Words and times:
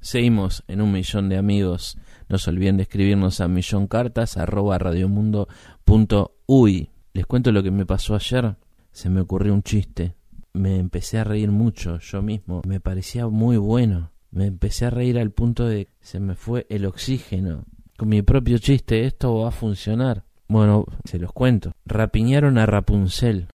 Seguimos 0.00 0.64
en 0.66 0.80
un 0.80 0.92
millón 0.92 1.28
de 1.28 1.36
amigos. 1.36 1.98
No 2.28 2.38
se 2.38 2.50
olviden 2.50 2.76
de 2.76 2.84
escribirnos 2.84 3.40
a 3.40 3.48
milloncartas 3.48 4.36
arroba 4.36 4.78
radiomundo.uy. 4.78 6.90
Les 7.12 7.26
cuento 7.26 7.52
lo 7.52 7.62
que 7.62 7.70
me 7.70 7.86
pasó 7.86 8.14
ayer. 8.14 8.56
Se 8.92 9.10
me 9.10 9.20
ocurrió 9.20 9.52
un 9.52 9.62
chiste. 9.62 10.14
Me 10.52 10.78
empecé 10.78 11.18
a 11.18 11.24
reír 11.24 11.50
mucho 11.50 11.98
yo 11.98 12.22
mismo. 12.22 12.62
Me 12.66 12.80
parecía 12.80 13.28
muy 13.28 13.56
bueno. 13.56 14.12
Me 14.30 14.46
empecé 14.46 14.86
a 14.86 14.90
reír 14.90 15.18
al 15.18 15.32
punto 15.32 15.66
de 15.66 15.88
se 16.00 16.20
me 16.20 16.34
fue 16.34 16.66
el 16.70 16.86
oxígeno. 16.86 17.64
Con 17.96 18.08
mi 18.08 18.22
propio 18.22 18.58
chiste 18.58 19.06
esto 19.06 19.40
va 19.40 19.48
a 19.48 19.52
funcionar. 19.52 20.24
Bueno, 20.48 20.86
se 21.04 21.18
los 21.18 21.32
cuento. 21.32 21.72
Rapiñaron 21.84 22.58
a 22.58 22.66
Rapunzel. 22.66 23.48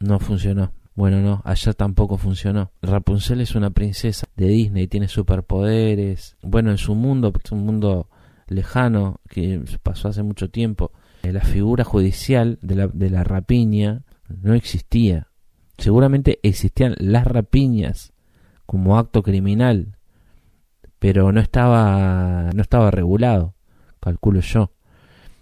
No 0.00 0.18
funcionó. 0.18 0.72
Bueno, 0.94 1.20
no, 1.20 1.42
ayer 1.44 1.74
tampoco 1.74 2.18
funcionó. 2.18 2.70
Rapunzel 2.80 3.40
es 3.40 3.54
una 3.54 3.70
princesa 3.70 4.26
de 4.36 4.46
Disney, 4.46 4.86
tiene 4.86 5.08
superpoderes. 5.08 6.36
Bueno, 6.42 6.70
en 6.70 6.78
su 6.78 6.94
mundo, 6.94 7.32
es 7.42 7.50
un 7.50 7.64
mundo 7.66 8.08
lejano 8.46 9.20
que 9.28 9.60
pasó 9.82 10.08
hace 10.08 10.22
mucho 10.22 10.50
tiempo, 10.50 10.92
eh, 11.22 11.32
la 11.32 11.40
figura 11.40 11.84
judicial 11.84 12.58
de 12.62 12.74
la, 12.74 12.86
de 12.88 13.10
la 13.10 13.24
rapiña 13.24 14.02
no 14.28 14.54
existía. 14.54 15.28
Seguramente 15.78 16.38
existían 16.42 16.94
las 16.98 17.26
rapiñas 17.26 18.12
como 18.66 18.98
acto 18.98 19.22
criminal, 19.22 19.96
pero 20.98 21.32
no 21.32 21.40
estaba, 21.40 22.50
no 22.54 22.62
estaba 22.62 22.90
regulado, 22.90 23.54
calculo 24.00 24.40
yo. 24.40 24.70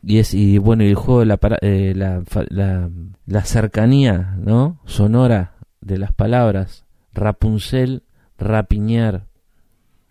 Y 0.02 0.18
es 0.18 0.34
y 0.34 0.58
bueno, 0.58 0.82
y 0.82 0.88
el 0.88 0.94
juego 0.96 1.20
de 1.20 1.26
la, 1.26 1.38
eh, 1.60 1.92
la, 1.94 2.22
la, 2.48 2.90
la, 3.26 3.44
cercanía, 3.44 4.36
¿no? 4.38 4.80
Sonora 4.84 5.54
de 5.80 5.98
las 5.98 6.12
palabras 6.12 6.84
Rapunzel, 7.12 8.02
rapiñar. 8.36 9.26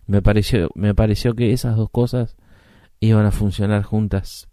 Me 0.06 0.22
pareció 0.22 0.70
me 0.74 0.94
pareció 0.94 1.34
que 1.34 1.52
esas 1.52 1.76
dos 1.76 1.90
cosas 1.90 2.36
iban 3.00 3.26
a 3.26 3.32
funcionar 3.32 3.82
juntas. 3.82 4.48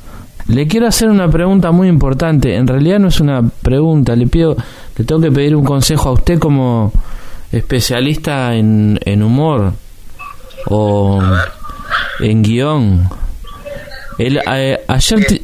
Le 0.47 0.67
quiero 0.67 0.87
hacer 0.87 1.09
una 1.09 1.29
pregunta 1.29 1.71
muy 1.71 1.87
importante. 1.87 2.55
En 2.55 2.67
realidad 2.67 2.99
no 2.99 3.07
es 3.07 3.19
una 3.19 3.41
pregunta. 3.61 4.15
Le 4.15 4.27
pido, 4.27 4.55
le 4.95 5.05
tengo 5.05 5.21
que 5.21 5.31
pedir 5.31 5.55
un 5.55 5.65
consejo 5.65 6.09
a 6.09 6.11
usted 6.13 6.39
como 6.39 6.91
especialista 7.51 8.53
en, 8.53 8.99
en 9.03 9.23
humor 9.23 9.73
o 10.67 11.21
en 12.19 12.43
guion. 12.43 13.09
El, 14.17 14.37
eh, 14.37 14.83
ayer 14.87 15.41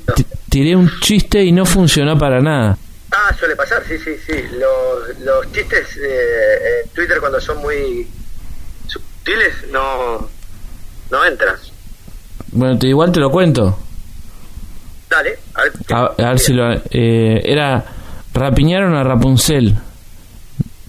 tiré 0.49 0.75
un 0.75 0.89
chiste 0.99 1.43
y 1.43 1.51
no 1.51 1.65
funcionó 1.65 2.17
para 2.17 2.41
nada. 2.41 2.77
Ah, 3.11 3.33
suele 3.37 3.55
pasar, 3.55 3.83
sí, 3.87 3.97
sí, 3.99 4.15
sí. 4.25 4.33
Los, 4.53 5.19
los 5.19 5.51
chistes 5.51 5.97
eh, 5.97 6.83
en 6.83 6.89
Twitter 6.89 7.19
cuando 7.19 7.39
son 7.39 7.59
muy 7.61 8.07
sutiles 8.87 9.53
no, 9.71 10.27
no 11.11 11.25
entran. 11.25 11.55
Bueno, 12.53 12.77
te, 12.77 12.87
igual 12.87 13.11
te 13.11 13.19
lo 13.19 13.31
cuento. 13.31 13.77
Dale, 15.09 15.37
a 15.89 16.29
ver, 16.29 16.39
si 16.39 16.53
lo. 16.53 16.71
Eh, 16.89 17.41
era. 17.43 17.83
Rapiñaron 18.33 18.95
a 18.95 19.03
Rapunzel. 19.03 19.75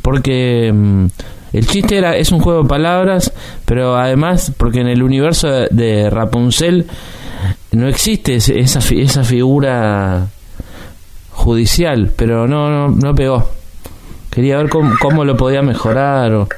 Porque. 0.03 0.71
Mm, 0.73 1.07
el 1.55 1.69
chiste 1.69 1.97
era 1.97 2.17
es 2.17 2.33
un 2.33 2.41
juego 2.41 2.65
de 2.65 2.69
palabras, 2.69 3.33
pero 3.65 3.97
además 3.97 4.53
porque 4.57 4.81
en 4.81 4.89
el 4.89 5.05
universo 5.05 5.49
de, 5.71 6.11
Rapunzel 6.11 6.89
no 7.71 7.87
existe 7.87 8.35
esa 8.35 8.81
esa 8.81 9.23
figura 9.23 10.27
judicial, 11.31 12.11
pero 12.17 12.49
no 12.49 12.71
no 12.71 12.89
no 12.89 13.15
pegó. 13.15 13.49
Quería 14.31 14.57
ver 14.57 14.69
cómo, 14.69 14.97
cómo 15.01 15.25
lo 15.25 15.37
podía 15.37 15.63
mejorar 15.63 16.33
o 16.33 16.49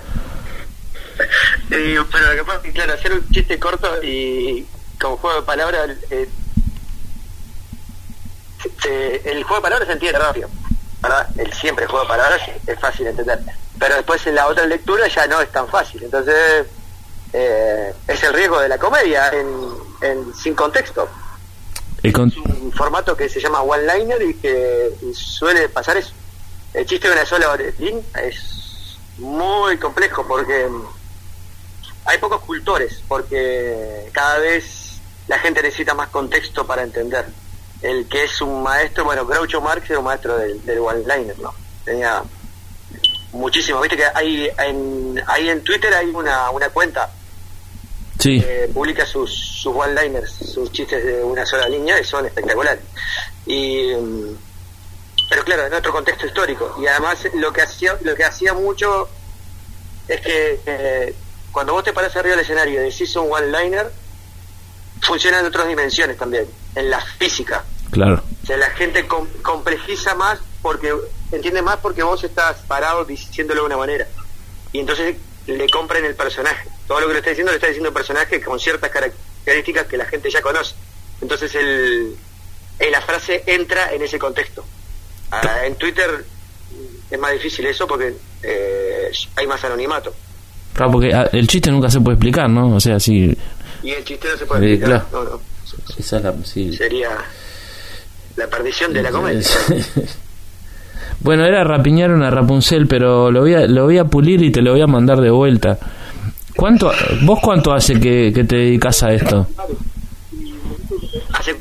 eh, 1.70 1.98
pero 2.10 2.62
que 2.62 2.72
claro, 2.72 2.94
hacer 2.94 3.12
un 3.12 3.28
chiste 3.30 3.58
corto 3.58 4.02
y 4.02 4.64
como 5.00 5.16
juego 5.16 5.40
de 5.40 5.46
palabras, 5.46 5.90
eh, 6.10 6.28
el 9.24 9.42
juego 9.44 9.56
de 9.56 9.62
palabras 9.62 9.86
se 9.86 9.92
entiende 9.92 10.18
rápido, 10.18 10.48
¿verdad? 11.02 11.28
El 11.36 11.52
siempre 11.52 11.86
juego 11.86 12.04
de 12.04 12.08
palabras 12.08 12.40
es 12.66 12.80
fácil 12.80 13.04
de 13.04 13.10
entender, 13.10 13.40
pero 13.78 13.96
después 13.96 14.26
en 14.26 14.34
la 14.34 14.46
otra 14.46 14.66
lectura 14.66 15.06
ya 15.08 15.26
no 15.26 15.40
es 15.40 15.50
tan 15.52 15.68
fácil, 15.68 16.02
entonces 16.02 16.66
eh, 17.32 17.92
es 18.06 18.22
el 18.22 18.32
riesgo 18.32 18.60
de 18.60 18.68
la 18.68 18.78
comedia 18.78 19.30
en, 19.32 20.34
sin 20.34 20.54
contexto. 20.54 21.08
Es 22.02 22.14
un 22.14 22.72
formato 22.72 23.16
que 23.16 23.28
se 23.28 23.40
llama 23.40 23.62
one-liner 23.62 24.22
y 24.22 24.34
que 24.34 24.92
suele 25.12 25.68
pasar 25.68 25.96
eso. 25.96 26.12
El 26.72 26.86
chiste 26.86 27.08
de 27.08 27.14
una 27.14 27.26
sola 27.26 27.56
línea 27.78 28.02
es 28.22 28.96
muy 29.18 29.76
complejo 29.78 30.24
porque 30.26 30.68
hay 32.04 32.18
pocos 32.18 32.40
cultores, 32.42 33.02
porque 33.08 34.08
cada 34.12 34.38
vez 34.38 34.85
la 35.28 35.38
gente 35.38 35.62
necesita 35.62 35.94
más 35.94 36.08
contexto 36.08 36.66
para 36.66 36.82
entender. 36.82 37.26
El 37.82 38.08
que 38.08 38.24
es 38.24 38.40
un 38.40 38.62
maestro, 38.62 39.04
bueno, 39.04 39.26
Groucho 39.26 39.60
Marx 39.60 39.90
era 39.90 39.98
un 39.98 40.04
maestro 40.06 40.36
del, 40.38 40.64
del 40.64 40.78
one-liner, 40.78 41.38
¿no? 41.38 41.54
Tenía 41.84 42.22
muchísimo. 43.32 43.80
Viste 43.80 43.96
que 43.96 44.06
hay 44.14 44.50
en, 44.58 45.22
ahí 45.26 45.48
en 45.48 45.62
Twitter 45.62 45.92
hay 45.94 46.06
una, 46.06 46.50
una 46.50 46.68
cuenta 46.70 47.10
sí. 48.18 48.40
que 48.40 48.70
publica 48.72 49.04
sus, 49.04 49.32
sus 49.32 49.74
one-liners, 49.74 50.32
sus 50.32 50.72
chistes 50.72 51.04
de 51.04 51.22
una 51.22 51.44
sola 51.44 51.68
línea 51.68 52.00
y 52.00 52.04
son 52.04 52.26
espectaculares. 52.26 52.82
Y, 53.46 53.92
pero 55.28 55.44
claro, 55.44 55.66
en 55.66 55.74
otro 55.74 55.92
contexto 55.92 56.26
histórico. 56.26 56.76
Y 56.80 56.86
además 56.86 57.18
lo 57.34 57.52
que 57.52 57.62
hacía, 57.62 57.98
lo 58.02 58.14
que 58.14 58.24
hacía 58.24 58.54
mucho 58.54 59.08
es 60.08 60.20
que 60.20 60.60
eh, 60.66 61.14
cuando 61.52 61.72
vos 61.72 61.84
te 61.84 61.92
paras 61.92 62.14
arriba 62.16 62.36
del 62.36 62.44
escenario 62.44 62.80
y 62.80 62.90
decís 62.90 63.14
un 63.16 63.30
one-liner, 63.30 63.90
funciona 65.06 65.40
en 65.40 65.46
otras 65.46 65.68
dimensiones 65.68 66.16
también, 66.16 66.46
en 66.74 66.90
la 66.90 67.00
física. 67.00 67.64
Claro. 67.90 68.22
O 68.42 68.46
sea, 68.46 68.56
la 68.56 68.70
gente 68.70 69.06
complejiza 69.42 70.14
más 70.14 70.40
porque 70.60 70.92
entiende 71.30 71.62
más 71.62 71.76
porque 71.76 72.02
vos 72.02 72.22
estás 72.24 72.56
parado 72.66 73.04
diciéndolo 73.04 73.62
de 73.62 73.66
una 73.66 73.76
manera. 73.76 74.06
Y 74.72 74.80
entonces 74.80 75.16
le 75.46 75.68
compran 75.68 76.04
el 76.04 76.14
personaje. 76.14 76.68
Todo 76.88 77.00
lo 77.00 77.06
que 77.06 77.12
le 77.14 77.18
está 77.20 77.30
diciendo 77.30 77.52
le 77.52 77.56
está 77.56 77.68
diciendo 77.68 77.90
un 77.90 77.94
personaje 77.94 78.40
con 78.40 78.58
ciertas 78.58 78.90
características 78.90 79.86
que 79.86 79.96
la 79.96 80.04
gente 80.06 80.30
ya 80.30 80.42
conoce. 80.42 80.74
Entonces 81.20 81.54
el, 81.54 82.16
la 82.90 83.00
frase 83.00 83.44
entra 83.46 83.92
en 83.92 84.02
ese 84.02 84.18
contexto. 84.18 84.64
Ah, 85.30 85.64
en 85.64 85.76
Twitter 85.76 86.24
es 87.10 87.18
más 87.18 87.32
difícil 87.32 87.66
eso 87.66 87.86
porque 87.86 88.14
eh, 88.42 89.12
hay 89.36 89.46
más 89.46 89.64
anonimato. 89.64 90.12
Claro, 90.74 90.92
porque 90.92 91.14
ah, 91.14 91.28
el 91.32 91.46
chiste 91.46 91.70
nunca 91.70 91.88
se 91.88 92.00
puede 92.00 92.16
explicar, 92.16 92.50
¿no? 92.50 92.74
O 92.74 92.80
sea, 92.80 92.98
si 92.98 93.36
y 93.86 93.92
el 93.92 94.04
chiste 94.04 94.28
no 94.28 94.36
se 94.36 94.46
puede 94.46 94.72
explicar. 94.72 95.06
No, 95.12 95.22
no. 95.22 95.40
Esa 95.96 96.16
es 96.16 96.24
la, 96.24 96.34
Sería 96.76 97.10
la 98.34 98.46
perdición 98.48 98.92
de 98.92 99.02
la 99.02 99.12
comedia. 99.12 99.48
bueno, 101.20 101.44
era 101.44 101.62
rapiñar 101.62 102.10
una 102.10 102.28
Rapunzel, 102.28 102.88
pero 102.88 103.30
lo 103.30 103.42
voy, 103.42 103.54
a, 103.54 103.66
lo 103.66 103.84
voy 103.84 103.98
a 103.98 104.04
pulir 104.04 104.42
y 104.42 104.50
te 104.50 104.60
lo 104.60 104.72
voy 104.72 104.80
a 104.80 104.88
mandar 104.88 105.20
de 105.20 105.30
vuelta. 105.30 105.78
¿Cuánto, 106.56 106.90
¿Vos 107.22 107.38
cuánto 107.40 107.72
hace 107.72 108.00
que, 108.00 108.32
te 108.32 108.56
dedicas 108.56 109.04
a 109.04 109.12
esto? 109.12 109.46
Hace 111.32 111.54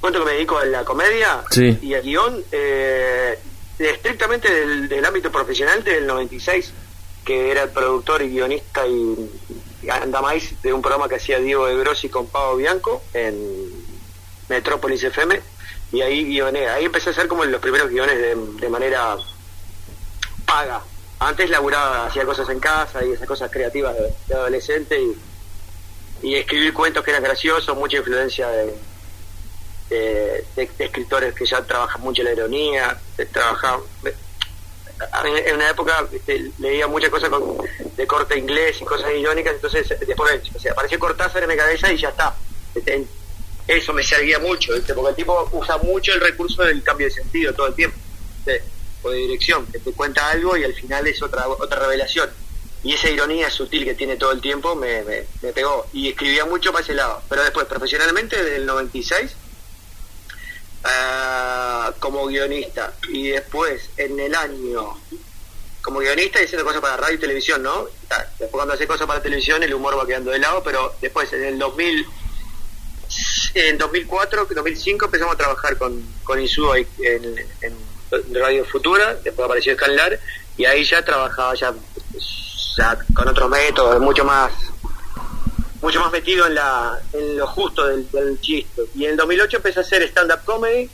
cuento 0.00 0.18
que 0.18 0.24
me 0.24 0.32
dedico 0.32 0.58
a 0.58 0.64
la 0.64 0.84
comedia 0.84 1.42
Sí. 1.50 1.78
y 1.80 1.94
al 1.94 2.02
guion, 2.02 2.42
eh, 2.50 3.38
estrictamente 3.78 4.52
del, 4.52 4.88
del 4.88 5.04
ámbito 5.04 5.30
profesional 5.30 5.84
del 5.84 6.08
96, 6.08 6.72
que 7.24 7.52
era 7.52 7.62
el 7.62 7.70
productor 7.70 8.22
y 8.22 8.30
guionista 8.30 8.84
y 8.86 9.30
andamais 9.90 10.60
de 10.62 10.72
un 10.72 10.82
programa 10.82 11.08
que 11.08 11.16
hacía 11.16 11.38
Diego 11.38 11.66
de 11.66 11.76
Grossi 11.76 12.08
con 12.08 12.26
Pavo 12.26 12.56
Bianco 12.56 13.02
en 13.12 13.70
Metrópolis 14.48 15.02
FM, 15.04 15.40
y 15.92 16.02
ahí 16.02 16.24
guioné, 16.24 16.68
ahí 16.68 16.84
empecé 16.86 17.10
a 17.10 17.12
hacer 17.12 17.28
como 17.28 17.44
los 17.44 17.60
primeros 17.60 17.88
guiones 17.90 18.18
de, 18.60 18.68
manera 18.68 19.16
paga. 20.44 20.82
Antes 21.20 21.48
laburaba, 21.48 22.06
hacía 22.06 22.24
cosas 22.24 22.48
en 22.50 22.60
casa 22.60 23.04
y 23.04 23.12
esas 23.12 23.26
cosas 23.26 23.50
creativas 23.50 23.94
de, 24.28 24.34
adolescente 24.34 25.00
y, 25.00 25.16
y 26.28 26.34
escribir 26.34 26.74
cuentos 26.74 27.04
que 27.04 27.10
eran 27.10 27.22
graciosos, 27.22 27.76
mucha 27.76 27.98
influencia 27.98 28.48
de, 28.48 28.74
de, 29.90 30.44
escritores 30.78 31.34
que 31.34 31.46
ya 31.46 31.62
trabajan 31.62 32.00
mucho 32.00 32.22
la 32.22 32.32
ironía, 32.32 32.98
de 33.16 33.26
trabajar 33.26 33.74
a- 33.74 34.10
en 35.24 35.54
una 35.56 35.70
época 35.70 36.06
este, 36.12 36.50
leía 36.58 36.86
muchas 36.86 37.10
cosas 37.10 37.28
con- 37.30 37.56
de 37.96 38.06
corte 38.06 38.38
inglés 38.38 38.76
y 38.80 38.84
cosas 38.84 39.10
irónicas, 39.12 39.54
entonces 39.54 39.88
después 40.06 40.40
o 40.54 40.58
sea, 40.58 40.72
apareció 40.72 40.98
Cortázar 40.98 41.42
en 41.42 41.48
mi 41.48 41.56
cabeza 41.56 41.92
y 41.92 41.98
ya 41.98 42.08
está. 42.10 42.34
Este, 42.74 43.04
Eso 43.66 43.92
me 43.94 44.02
servía 44.02 44.38
mucho, 44.38 44.72
porque 44.94 45.10
el 45.10 45.16
tipo 45.16 45.48
usa 45.52 45.78
mucho 45.78 46.12
el 46.12 46.20
recurso 46.20 46.62
del 46.64 46.82
cambio 46.82 47.06
de 47.06 47.12
sentido 47.14 47.54
todo 47.54 47.68
el 47.68 47.74
tiempo, 47.74 47.96
o 49.02 49.10
de 49.10 49.16
dirección, 49.18 49.66
que 49.66 49.78
te 49.78 49.92
cuenta 49.92 50.28
algo 50.30 50.56
y 50.56 50.64
al 50.64 50.74
final 50.74 51.06
es 51.06 51.22
otra 51.22 51.48
otra 51.48 51.78
revelación. 51.80 52.28
Y 52.82 52.92
esa 52.92 53.08
ironía 53.08 53.48
sutil 53.50 53.84
que 53.84 53.94
tiene 53.94 54.16
todo 54.16 54.32
el 54.32 54.42
tiempo 54.42 54.74
me, 54.74 55.02
me, 55.04 55.24
me 55.40 55.52
pegó. 55.54 55.86
Y 55.94 56.10
escribía 56.10 56.44
mucho 56.44 56.70
para 56.72 56.84
ese 56.84 56.92
lado. 56.94 57.22
Pero 57.30 57.42
después, 57.42 57.64
profesionalmente, 57.66 58.36
desde 58.36 58.56
el 58.56 58.66
96, 58.66 59.34
ah, 60.84 61.92
como 61.98 62.26
guionista. 62.26 62.92
Y 63.08 63.28
después, 63.28 63.90
en 63.96 64.18
el 64.20 64.34
año, 64.34 64.94
como 65.82 66.00
guionista 66.00 66.40
y 66.40 66.44
haciendo 66.44 66.64
cosas 66.64 66.80
para 66.80 66.96
radio 66.96 67.16
y 67.16 67.20
televisión, 67.20 67.62
¿no? 67.62 67.86
Después 68.38 68.50
cuando 68.50 68.74
hace 68.74 68.86
cosas 68.86 69.06
para 69.06 69.22
televisión, 69.22 69.62
el 69.62 69.74
humor 69.74 69.98
va 69.98 70.06
quedando 70.06 70.30
de 70.30 70.38
lado. 70.38 70.62
Pero 70.62 70.94
después, 71.00 71.32
en 71.32 71.44
el 71.44 71.58
2000, 71.58 72.06
en 73.54 73.78
2004, 73.78 74.46
2005, 74.54 75.04
empezamos 75.06 75.34
a 75.34 75.38
trabajar 75.38 75.76
con, 75.76 76.02
con 76.24 76.38
en, 76.38 76.48
en 77.60 78.34
Radio 78.34 78.64
Futura. 78.64 79.14
Después 79.16 79.44
apareció 79.44 79.72
Escalar. 79.72 80.18
Y 80.56 80.64
ahí 80.66 80.84
ya 80.84 81.04
trabajaba 81.04 81.54
ya, 81.54 81.74
ya 82.76 82.98
con 83.12 83.28
otros 83.28 83.50
métodos, 83.50 84.00
mucho 84.00 84.24
más 84.24 84.52
mucho 85.84 86.00
más 86.00 86.10
metido 86.10 86.46
en 86.46 86.54
la 86.56 86.98
en 87.12 87.36
lo 87.38 87.46
justo 87.46 87.86
del, 87.86 88.10
del 88.10 88.40
chiste. 88.40 88.82
Y 88.94 89.04
en 89.04 89.12
el 89.12 89.16
2008 89.16 89.58
empecé 89.58 89.78
a 89.78 89.82
hacer 89.82 90.02
stand-up 90.04 90.40
comedy 90.44 90.90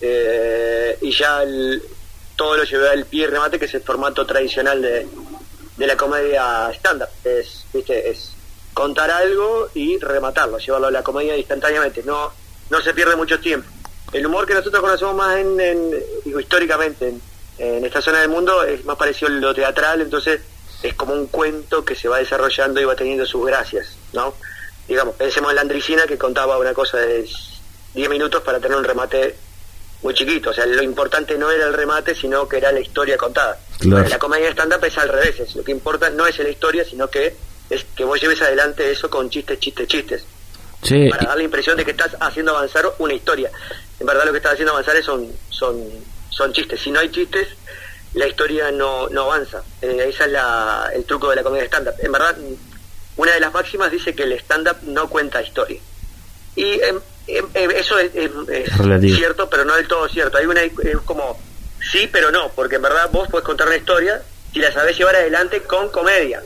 eh, 0.00 0.98
y 1.00 1.10
ya 1.12 1.42
el- 1.42 1.82
todo 2.36 2.56
lo 2.58 2.64
llevé 2.64 2.88
al 2.90 3.06
pie 3.06 3.24
y 3.24 3.26
remate, 3.26 3.58
que 3.58 3.64
es 3.64 3.74
el 3.74 3.82
formato 3.82 4.26
tradicional 4.26 4.82
de, 4.82 5.08
de 5.76 5.86
la 5.86 5.96
comedia 5.96 6.70
stand-up. 6.74 7.08
Es, 7.24 7.64
¿viste? 7.72 8.10
es 8.10 8.32
contar 8.74 9.10
algo 9.10 9.70
y 9.74 9.98
rematarlo, 9.98 10.58
llevarlo 10.58 10.88
a 10.88 10.90
la 10.90 11.02
comedia 11.02 11.36
instantáneamente. 11.36 12.02
No, 12.04 12.30
no 12.68 12.80
se 12.82 12.92
pierde 12.92 13.16
mucho 13.16 13.40
tiempo. 13.40 13.68
El 14.12 14.26
humor 14.26 14.46
que 14.46 14.52
nosotros 14.54 14.82
conocemos 14.82 15.14
más 15.16 15.36
en, 15.38 15.58
en- 15.58 15.90
digo, 16.24 16.38
históricamente 16.38 17.08
en, 17.08 17.20
en 17.58 17.84
esta 17.86 18.02
zona 18.02 18.20
del 18.20 18.28
mundo 18.28 18.62
es 18.64 18.84
más 18.84 18.96
parecido 18.98 19.28
a 19.28 19.30
lo 19.34 19.54
teatral, 19.54 20.02
entonces 20.02 20.40
es 20.88 20.94
como 20.94 21.14
un 21.14 21.26
cuento 21.26 21.84
que 21.84 21.94
se 21.94 22.08
va 22.08 22.18
desarrollando 22.18 22.80
y 22.80 22.84
va 22.84 22.96
teniendo 22.96 23.26
sus 23.26 23.46
gracias, 23.46 23.96
¿no? 24.12 24.34
Digamos, 24.88 25.16
pensemos 25.16 25.50
en 25.50 25.56
la 25.56 25.62
Andricina 25.62 26.06
que 26.06 26.16
contaba 26.16 26.58
una 26.58 26.72
cosa 26.72 26.98
de 26.98 27.28
10 27.94 28.08
minutos 28.08 28.42
para 28.42 28.60
tener 28.60 28.76
un 28.76 28.84
remate 28.84 29.36
muy 30.02 30.14
chiquito, 30.14 30.50
o 30.50 30.52
sea, 30.52 30.66
lo 30.66 30.82
importante 30.82 31.36
no 31.38 31.50
era 31.50 31.66
el 31.66 31.72
remate, 31.72 32.14
sino 32.14 32.46
que 32.48 32.58
era 32.58 32.70
la 32.70 32.80
historia 32.80 33.16
contada. 33.16 33.58
Claro. 33.78 34.08
La 34.08 34.18
comedia 34.18 34.50
stand-up 34.50 34.84
es 34.84 34.96
al 34.98 35.08
revés, 35.08 35.40
es, 35.40 35.56
lo 35.56 35.64
que 35.64 35.72
importa 35.72 36.10
no 36.10 36.26
es 36.26 36.38
la 36.38 36.48
historia, 36.48 36.84
sino 36.84 37.08
que 37.08 37.34
es 37.68 37.84
que 37.96 38.04
vos 38.04 38.20
lleves 38.20 38.40
adelante 38.42 38.90
eso 38.90 39.10
con 39.10 39.28
chistes, 39.28 39.58
chistes, 39.58 39.88
chistes 39.88 40.24
para 41.10 41.28
dar 41.28 41.36
la 41.36 41.42
impresión 41.42 41.76
de 41.76 41.84
que 41.84 41.90
estás 41.92 42.16
haciendo 42.20 42.56
avanzar 42.56 42.84
una 42.98 43.14
historia. 43.14 43.50
En 43.98 44.06
verdad 44.06 44.24
lo 44.24 44.32
que 44.32 44.38
estás 44.38 44.52
haciendo 44.52 44.72
avanzar 44.72 44.96
es 44.96 45.04
son, 45.04 45.28
son, 45.50 45.76
son 46.30 46.52
chistes. 46.52 46.80
Si 46.80 46.90
no 46.90 47.00
hay 47.00 47.10
chistes, 47.10 47.48
la 48.16 48.26
historia 48.26 48.70
no, 48.72 49.08
no 49.08 49.22
avanza. 49.30 49.62
Eh, 49.80 50.06
ese 50.08 50.24
es 50.24 50.30
la, 50.30 50.90
el 50.94 51.04
truco 51.04 51.30
de 51.30 51.36
la 51.36 51.42
comedia 51.42 51.64
stand-up. 51.66 51.94
En 52.00 52.10
verdad, 52.12 52.36
una 53.16 53.32
de 53.32 53.40
las 53.40 53.52
máximas 53.52 53.90
dice 53.90 54.14
que 54.14 54.24
el 54.24 54.32
stand-up 54.32 54.76
no 54.82 55.08
cuenta 55.08 55.40
historia. 55.42 55.80
Y 56.56 56.80
em, 56.80 57.00
eso 57.54 57.98
es, 57.98 58.10
es- 58.14 59.12
cierto, 59.16 59.48
pero 59.50 59.64
no 59.64 59.74
del 59.76 59.86
todo 59.88 60.08
cierto. 60.08 60.38
Hay 60.38 60.46
una 60.46 60.62
es 60.62 60.72
como 61.04 61.38
sí, 61.92 62.08
pero 62.10 62.30
no, 62.30 62.50
porque 62.50 62.76
en 62.76 62.82
verdad 62.82 63.08
vos 63.12 63.28
puedes 63.30 63.44
contar 63.44 63.66
una 63.68 63.76
historia 63.76 64.22
si 64.52 64.60
la 64.60 64.72
sabés 64.72 64.96
llevar 64.96 65.16
adelante 65.16 65.62
con 65.62 65.88
comedia. 65.90 66.42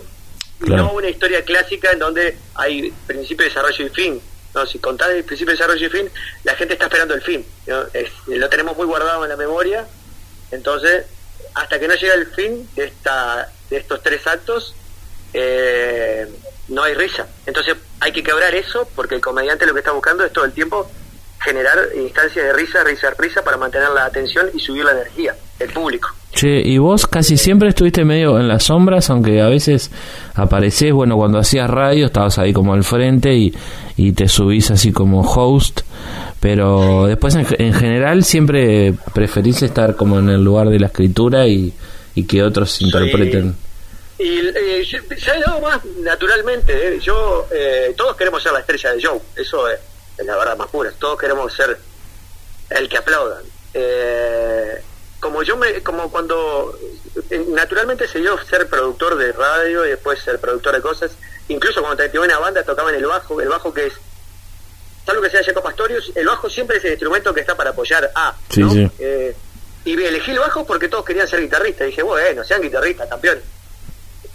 Claro. 0.59 0.83
no 0.83 0.93
una 0.93 1.09
historia 1.09 1.43
clásica 1.43 1.91
en 1.91 1.99
donde 1.99 2.37
hay 2.55 2.93
principio, 3.07 3.47
desarrollo 3.47 3.87
y 3.87 3.89
fin. 3.91 4.21
No, 4.55 4.67
si 4.67 4.79
contás 4.79 5.09
el 5.11 5.25
principio, 5.25 5.53
desarrollo 5.53 5.87
y 5.87 5.91
fin, 5.91 6.11
la 6.45 6.55
gente 6.55 6.75
está 6.75 6.85
esperando 6.87 7.15
el 7.15 7.23
fin. 7.23 7.47
¿no? 7.67 7.83
Es- 7.95 8.11
lo 8.27 8.49
tenemos 8.51 8.77
muy 8.77 8.85
guardado 8.87 9.23
en 9.25 9.31
la 9.31 9.37
memoria. 9.37 9.87
Entonces, 10.51 11.05
hasta 11.55 11.79
que 11.79 11.89
no 11.89 11.95
llega 11.95 12.15
el 12.15 12.27
fin 12.27 12.69
de, 12.77 12.85
esta, 12.85 13.51
de 13.69 13.77
estos 13.79 14.03
tres 14.03 14.27
actos, 14.27 14.75
eh, 15.33 16.27
no 16.69 16.83
hay 16.83 16.95
risa. 16.95 17.27
Entonces, 17.47 17.77
hay 18.01 18.13
que 18.13 18.23
quebrar 18.23 18.55
eso 18.55 18.89
porque 18.95 19.15
el 19.17 19.21
comediante 19.21 19.67
lo 19.67 19.73
que 19.73 19.81
está 19.81 19.93
buscando 19.93 20.25
es 20.25 20.33
todo 20.33 20.45
el 20.45 20.53
tiempo 20.53 20.91
generar 21.43 21.79
instancias 21.97 22.45
de 22.45 22.53
risa, 22.53 22.85
risa, 22.85 23.11
risa 23.19 23.43
para 23.43 23.57
mantener 23.57 23.91
la 23.91 24.05
atención 24.05 24.51
y 24.55 24.61
subir 24.61 24.85
la 24.85 24.93
energía 24.93 25.35
del 25.59 25.71
público. 25.71 26.11
Che, 26.33 26.61
y 26.61 26.79
vos 26.79 27.07
casi 27.07 27.37
siempre 27.37 27.71
estuviste 27.71 28.05
medio 28.05 28.39
en 28.39 28.47
las 28.47 28.65
sombras, 28.65 29.11
aunque 29.11 29.41
a 29.41 29.49
veces 29.49 29.91
apareces, 30.41 30.93
bueno, 30.93 31.17
cuando 31.17 31.39
hacías 31.39 31.69
radio 31.69 32.07
estabas 32.07 32.39
ahí 32.39 32.53
como 32.53 32.75
al 32.75 32.85
frente 32.85 33.35
y, 33.35 33.55
y 33.97 34.13
te 34.13 34.29
subís 34.29 34.71
así 34.71 34.93
como 34.93 35.21
host, 35.23 35.83
pero 36.41 37.07
después 37.07 37.35
en, 37.35 37.47
en 37.59 37.73
general 37.75 38.25
siempre 38.25 38.95
preferís 39.15 39.63
estar 39.63 39.97
como 39.97 40.19
en 40.19 40.29
el 40.29 40.43
lugar 40.43 40.69
de 40.69 40.79
la 40.79 40.87
escritura 40.87 41.47
y, 41.47 41.73
y 42.15 42.25
que 42.25 42.43
otros 42.43 42.81
interpreten. 42.81 43.55
Y 44.19 44.39
eh, 44.39 44.85
se 44.85 45.31
ha 45.31 45.41
dado 45.41 45.61
más 45.61 45.85
naturalmente. 46.03 46.73
¿eh? 46.73 47.01
Yo, 47.01 47.47
eh, 47.51 47.95
todos 47.97 48.17
queremos 48.17 48.43
ser 48.43 48.53
la 48.53 48.61
estrella 48.61 48.93
de 48.93 49.01
show, 49.01 49.23
eso 49.35 49.69
es, 49.69 49.81
es 50.19 50.27
la 50.27 50.37
verdad 50.37 50.57
más 50.59 50.69
pura. 50.69 50.91
Todos 50.99 51.19
queremos 51.19 51.53
ser 51.55 51.79
el 52.69 52.89
que 52.89 52.99
aplaudan. 52.99 53.43
Eh, 53.73 54.83
como 55.21 55.43
yo 55.43 55.57
me, 55.57 55.83
como 55.83 56.11
cuando 56.11 56.77
eh, 57.31 57.45
naturalmente 57.49 58.09
se 58.09 58.19
dio 58.21 58.37
ser 58.45 58.69
productor 58.69 59.17
de 59.17 59.33
radio 59.33 59.85
y 59.87 59.91
después 59.91 60.19
ser 60.21 60.41
productor 60.41 60.75
de 60.75 60.81
cosas. 60.83 61.13
Incluso 61.49 61.81
cuando 61.83 62.03
te 62.09 62.19
una 62.19 62.39
banda 62.39 62.63
tocaba 62.63 62.91
en 62.91 62.97
el 62.97 63.07
bajo, 63.07 63.41
el 63.41 63.49
bajo 63.49 63.73
que 63.73 63.87
es 63.87 63.93
salvo 65.07 65.23
que 65.23 65.31
sea 65.31 65.43
Jacob 65.45 65.63
Pastorius, 65.63 66.13
el 66.15 66.27
bajo 66.27 66.49
siempre 66.49 66.77
es 66.79 66.85
el 66.85 66.93
instrumento 66.93 67.35
que 67.35 67.41
está 67.41 67.57
para 67.57 67.71
apoyar 67.71 68.11
a. 68.15 68.35
Sí, 68.49 68.61
¿no? 68.61 68.71
sí. 68.73 68.91
Eh, 68.99 69.35
y 69.85 69.93
elegí 70.03 70.31
el 70.31 70.39
bajo 70.39 70.65
porque 70.67 70.89
todos 70.89 71.05
querían 71.05 71.27
ser 71.27 71.41
guitarristas. 71.41 71.87
Dije, 71.87 72.03
bueno, 72.03 72.45
sean 72.45 72.61
guitarristas, 72.63 73.09
campeones. 73.09 73.43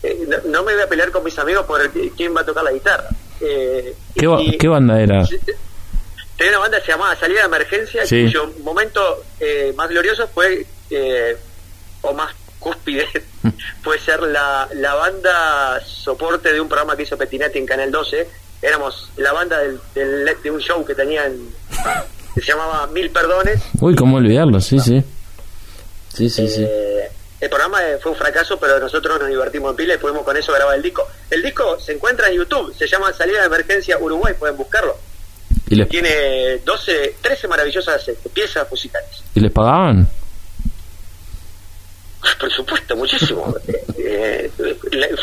Eh, 0.04 0.26
no, 0.28 0.38
no 0.46 0.64
me 0.64 0.74
voy 0.74 0.82
a 0.84 0.88
pelear 0.90 1.12
con 1.12 1.24
mis 1.24 1.38
amigos 1.40 1.66
por 1.66 1.80
el- 1.82 1.92
quién 2.18 2.36
va 2.36 2.42
a 2.42 2.46
tocar 2.46 2.64
la 2.64 2.72
guitarra. 2.72 3.08
Eh, 3.42 3.96
¿Qué, 4.16 4.28
ba- 4.28 4.42
y- 4.42 4.58
qué 4.58 4.68
banda 4.68 5.00
era? 5.02 5.24
Tenía 6.36 6.52
una 6.52 6.60
banda 6.60 6.80
que 6.80 6.86
se 6.88 6.92
llamaba 6.92 7.16
Salida 7.16 7.42
de 7.42 7.46
Emergencia, 7.46 8.06
Sí. 8.06 8.24
cuyo 8.24 8.52
momento 8.64 9.24
eh, 9.40 9.72
más 9.78 9.88
glorioso 9.90 10.28
fue, 10.28 10.66
eh, 10.90 11.38
o 12.02 12.14
más 12.14 12.34
cúspide, 12.60 13.08
fue 13.84 14.00
ser 14.00 14.22
la, 14.24 14.68
la 14.74 14.94
banda 14.96 15.80
soporte 15.86 16.52
de 16.54 16.60
un 16.62 16.68
programa 16.68 16.96
que 16.98 17.04
hizo 17.04 17.18
Petinetti 17.18 17.60
en 17.60 17.66
Canal 17.66 17.92
12. 17.92 18.28
Éramos 18.62 19.12
la 19.18 19.34
banda 19.34 19.60
del, 19.60 19.80
del- 19.94 20.36
de 20.42 20.52
un 20.52 20.60
show 20.60 20.84
que 20.86 20.96
tenían, 20.96 21.34
que 22.34 22.42
se 22.42 22.48
llamaba 22.48 22.88
Mil 22.88 23.10
Perdones. 23.12 23.62
Uy, 23.80 23.96
cómo 23.96 24.18
olvidarlo, 24.18 24.60
sí, 24.62 24.80
sí. 24.80 25.04
Sí, 26.14 26.30
sí, 26.30 26.48
sí. 26.48 26.64
Eh, 26.68 27.10
el 27.42 27.50
programa 27.50 27.84
eh, 27.84 27.98
fue 28.02 28.14
un 28.14 28.18
fracaso, 28.18 28.58
pero 28.58 28.80
nosotros 28.80 29.20
nos 29.20 29.28
divertimos 29.28 29.72
en 29.72 29.76
pila 29.76 29.94
y 29.94 29.98
pudimos 29.98 30.24
con 30.24 30.36
eso 30.38 30.54
grabar 30.54 30.76
el 30.78 30.82
disco. 30.82 31.06
El 31.30 31.44
disco 31.44 31.78
se 31.80 31.92
encuentra 31.92 32.30
en 32.30 32.36
YouTube, 32.36 32.74
se 32.76 32.88
llama 32.88 33.12
Salida 33.14 33.42
de 33.42 33.48
Emergencia 33.48 33.98
Uruguay, 34.00 34.34
pueden 34.40 34.56
buscarlo. 34.58 34.98
¿Y 35.68 35.76
les, 35.76 35.90
Tiene 35.90 36.58
12, 36.64 37.16
13 37.22 37.48
maravillosas 37.48 38.08
este, 38.08 38.30
piezas 38.30 38.70
musicales. 38.72 39.10
¿Y 39.36 39.40
les 39.42 39.52
pagaban? 39.52 40.08
Por 42.40 42.52
supuesto, 42.52 42.96
muchísimo. 42.96 43.56
Eh, 44.08 44.52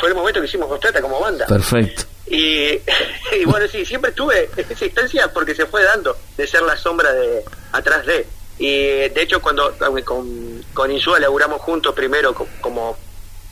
fue 0.01 0.09
el 0.09 0.15
momento 0.17 0.41
que 0.41 0.47
hicimos 0.47 0.67
Constrata 0.69 1.01
como 1.01 1.21
banda. 1.21 1.47
Perfecto. 1.47 2.03
Y, 2.27 2.71
y 3.33 3.45
bueno, 3.47 3.69
sí, 3.69 3.87
siempre 3.87 4.11
tuve 4.11 4.51
esa 4.57 4.85
instancia 4.85 5.33
porque 5.33 5.55
se 5.55 5.67
fue 5.67 5.85
dando 5.85 6.17
de 6.37 6.47
ser 6.49 6.63
la 6.63 6.77
sombra 6.77 7.13
de 7.13 7.45
atrás 7.71 8.05
de. 8.07 8.27
Y 8.59 9.09
de 9.09 9.23
hecho, 9.23 9.41
cuando 9.41 9.73
con, 10.05 10.65
con 10.75 10.91
Insúa 10.91 11.21
laburamos 11.21 11.61
juntos 11.63 11.95
primero 11.95 12.35
co- 12.35 12.49
como 12.61 12.99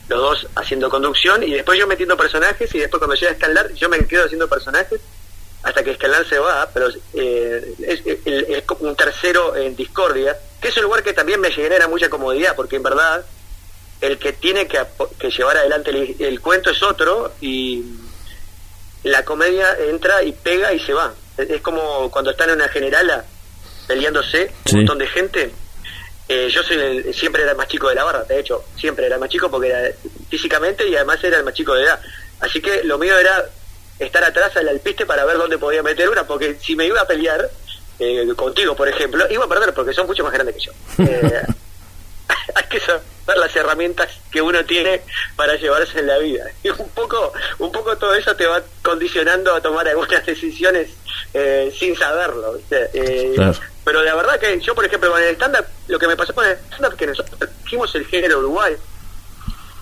los 0.08 0.18
dos 0.20 0.46
haciendo 0.56 0.90
conducción 0.90 1.44
y 1.44 1.52
después 1.52 1.78
yo 1.78 1.86
metiendo 1.86 2.16
personajes 2.16 2.74
y 2.74 2.80
después 2.80 2.98
cuando 2.98 3.14
llega 3.14 3.30
a 3.30 3.34
escalar 3.34 3.72
yo 3.74 3.88
me 3.88 4.04
quedo 4.06 4.24
haciendo 4.24 4.48
personajes 4.48 5.00
hasta 5.62 5.84
que 5.84 5.92
Escalán 5.92 6.26
se 6.28 6.38
va, 6.40 6.68
pero 6.74 6.88
eh, 7.14 7.74
es, 7.86 8.02
es, 8.04 8.62
como 8.64 8.88
un 8.88 8.96
tercero 8.96 9.54
en 9.54 9.76
discordia, 9.76 10.36
que 10.60 10.68
es 10.68 10.76
un 10.78 10.84
lugar 10.84 11.02
que 11.04 11.12
también 11.12 11.40
me 11.40 11.52
genera 11.52 11.86
mucha 11.86 12.08
comodidad, 12.08 12.56
porque 12.56 12.76
en 12.76 12.82
verdad 12.82 13.24
el 14.00 14.18
que 14.18 14.32
tiene 14.32 14.66
que, 14.66 14.78
llevar 15.36 15.56
adelante 15.58 15.90
el, 16.18 16.40
cuento 16.40 16.70
es 16.70 16.82
otro 16.82 17.32
y 17.40 17.84
la 19.04 19.24
comedia 19.24 19.76
entra 19.88 20.22
y 20.22 20.32
pega 20.32 20.72
y 20.72 20.80
se 20.80 20.92
va. 20.92 21.12
Es, 21.36 21.60
como 21.60 22.10
cuando 22.10 22.30
están 22.30 22.50
en 22.50 22.56
una 22.56 22.68
generala 22.68 23.24
peleándose, 23.86 24.50
un 24.72 24.78
montón 24.78 24.98
de 24.98 25.06
gente. 25.06 25.50
Eh, 26.28 26.48
yo 26.48 26.62
soy 26.62 27.12
siempre 27.12 27.42
era 27.42 27.52
el 27.52 27.56
más 27.56 27.66
chico 27.66 27.88
de 27.88 27.96
la 27.96 28.04
barra, 28.04 28.22
de 28.22 28.38
hecho, 28.38 28.64
siempre 28.78 29.06
era 29.06 29.16
el 29.16 29.20
más 29.20 29.30
chico 29.30 29.50
porque 29.50 29.68
era 29.68 29.90
físicamente 30.28 30.86
y 30.86 30.94
además 30.94 31.22
era 31.24 31.38
el 31.38 31.44
más 31.44 31.54
chico 31.54 31.74
de 31.74 31.82
edad. 31.82 32.00
Así 32.38 32.62
que 32.62 32.84
lo 32.84 32.98
mío 32.98 33.18
era 33.18 33.46
estar 33.98 34.22
atrás 34.24 34.56
al 34.56 34.68
alpiste 34.68 35.06
para 35.06 35.24
ver 35.24 35.36
dónde 35.36 35.58
podía 35.58 35.82
meter 35.82 36.08
una, 36.08 36.24
porque 36.26 36.56
si 36.60 36.76
me 36.76 36.86
iba 36.86 37.00
a 37.00 37.06
pelear 37.06 37.50
eh, 37.98 38.26
contigo, 38.34 38.74
por 38.74 38.88
ejemplo, 38.88 39.26
iba 39.30 39.44
a 39.44 39.48
perder 39.48 39.74
porque 39.74 39.92
son 39.92 40.06
mucho 40.06 40.22
más 40.22 40.32
grandes 40.32 40.56
que 40.56 40.62
yo. 40.62 40.72
Eh, 40.98 41.42
hay 42.54 42.64
que 42.68 42.80
saber 42.80 43.02
las 43.36 43.54
herramientas 43.54 44.08
que 44.30 44.42
uno 44.42 44.64
tiene 44.64 45.00
para 45.36 45.56
llevarse 45.56 46.00
en 46.00 46.06
la 46.06 46.18
vida. 46.18 46.44
Y 46.62 46.70
un 46.70 46.88
poco, 46.90 47.32
un 47.58 47.72
poco 47.72 47.96
todo 47.96 48.14
eso 48.14 48.34
te 48.34 48.46
va 48.46 48.60
condicionando 48.82 49.54
a 49.54 49.60
tomar 49.60 49.86
algunas 49.88 50.24
decisiones 50.26 50.88
eh, 51.34 51.72
sin 51.76 51.96
saberlo. 51.96 52.58
Pero 53.84 54.02
la 54.02 54.14
verdad 54.14 54.38
que 54.38 54.60
yo, 54.60 54.74
por 54.74 54.84
ejemplo, 54.84 55.10
con 55.10 55.22
el 55.22 55.34
stand-up, 55.34 55.64
lo 55.88 55.98
que 55.98 56.06
me 56.06 56.16
pasó 56.16 56.34
con 56.34 56.44
el 56.46 56.56
stand-up 56.72 56.96
que 56.96 57.06
nosotros 57.06 57.50
dijimos 57.64 57.94
el 57.94 58.06
género 58.06 58.38
uruguay, 58.38 58.74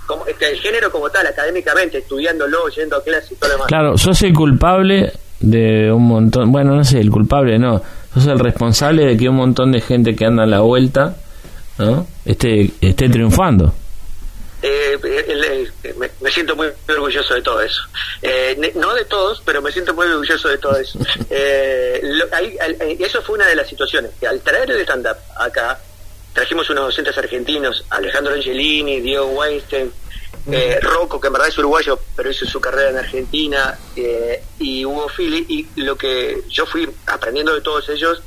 como, 0.06 0.26
este, 0.26 0.50
el 0.50 0.58
género 0.60 0.90
como 0.90 1.10
tal, 1.10 1.26
académicamente, 1.26 1.98
estudiándolo, 1.98 2.68
yendo 2.68 2.96
a 2.96 3.02
clase 3.02 3.34
y 3.34 3.36
todo 3.36 3.48
lo 3.48 3.54
demás. 3.54 3.68
Claro, 3.68 3.96
yo 3.96 4.14
soy 4.14 4.32
culpable 4.32 5.12
de 5.40 5.92
un 5.92 6.06
montón, 6.06 6.50
bueno, 6.50 6.74
no 6.74 6.84
sé, 6.84 7.00
el 7.00 7.10
culpable 7.10 7.58
no, 7.58 7.82
sos 8.14 8.26
el 8.26 8.38
responsable 8.38 9.04
de 9.04 9.16
que 9.16 9.28
un 9.28 9.36
montón 9.36 9.72
de 9.72 9.80
gente 9.80 10.16
que 10.16 10.24
anda 10.24 10.44
a 10.44 10.46
la 10.46 10.60
vuelta 10.60 11.16
¿no? 11.78 12.06
esté, 12.24 12.70
esté 12.80 13.08
triunfando. 13.08 13.74
Eh, 14.60 14.98
me, 16.20 16.30
siento 16.30 16.56
muy 16.56 16.68
orgulloso 16.88 17.34
de 17.34 17.42
todo 17.42 17.60
eso. 17.60 17.82
Eh, 18.22 18.72
no 18.74 18.92
de 18.94 19.04
todos, 19.04 19.40
pero 19.44 19.62
me 19.62 19.70
siento 19.70 19.94
muy 19.94 20.06
orgulloso 20.06 20.48
de 20.48 20.58
todo 20.58 20.76
eso. 20.76 20.98
Eh, 21.30 22.00
eso 22.98 23.22
fue 23.22 23.36
una 23.36 23.46
de 23.46 23.54
las 23.54 23.68
situaciones. 23.68 24.12
Que 24.18 24.26
al 24.26 24.40
traer 24.40 24.70
el 24.70 24.80
stand-up 24.80 25.16
acá, 25.36 25.78
trajimos 26.32 26.68
unos 26.70 26.86
docentes 26.86 27.16
argentinos, 27.18 27.84
Alejandro 27.90 28.34
Angelini, 28.34 29.00
Diego 29.00 29.26
Weinstein, 29.26 29.92
eh, 30.50 30.78
Rocco, 30.80 31.20
que 31.20 31.26
en 31.26 31.32
verdad 31.32 31.48
es 31.48 31.58
uruguayo, 31.58 32.00
pero 32.16 32.30
hizo 32.30 32.46
su 32.46 32.60
carrera 32.60 32.90
en 32.90 32.96
Argentina, 32.98 33.78
eh, 33.96 34.42
y 34.58 34.84
Hugo 34.84 35.08
Fili, 35.08 35.44
y 35.48 35.80
lo 35.82 35.96
que 35.96 36.42
yo 36.48 36.64
fui 36.64 36.88
aprendiendo 37.06 37.54
de 37.54 37.60
todos 37.60 37.88
ellos 37.88 38.22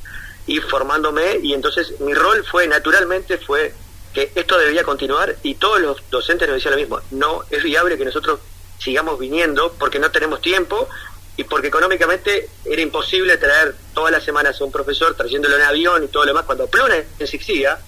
y 0.48 0.60
formándome, 0.60 1.40
y 1.42 1.54
entonces 1.54 2.00
mi 2.00 2.14
rol 2.14 2.46
fue, 2.50 2.68
naturalmente, 2.68 3.38
fue 3.38 3.74
que 4.14 4.32
esto 4.36 4.58
debía 4.58 4.84
continuar, 4.84 5.36
y 5.44 5.56
todos 5.56 5.80
los 5.80 5.98
docentes 6.10 6.48
nos 6.48 6.56
decían 6.56 6.74
lo 6.74 6.80
mismo, 6.80 7.00
no 7.12 7.44
es 7.50 7.64
viable 7.64 7.98
que 7.98 8.06
nosotros 8.06 8.40
sigamos 8.78 9.20
viniendo 9.20 9.74
porque 9.78 10.00
no 10.00 10.10
tenemos 10.12 10.42
tiempo 10.42 10.90
y 11.38 11.44
porque 11.44 11.68
económicamente 11.68 12.50
era 12.66 12.82
imposible 12.82 13.38
traer 13.38 13.76
todas 13.94 14.12
las 14.12 14.24
semanas 14.24 14.60
a 14.60 14.64
un 14.64 14.72
profesor 14.72 15.16
trayéndolo 15.16 15.56
en 15.56 15.62
avión 15.62 16.04
y 16.04 16.08
todo 16.08 16.24
lo 16.24 16.32
demás 16.32 16.46
cuando 16.46 16.68
Pluna 16.68 16.96
existía 17.20 17.80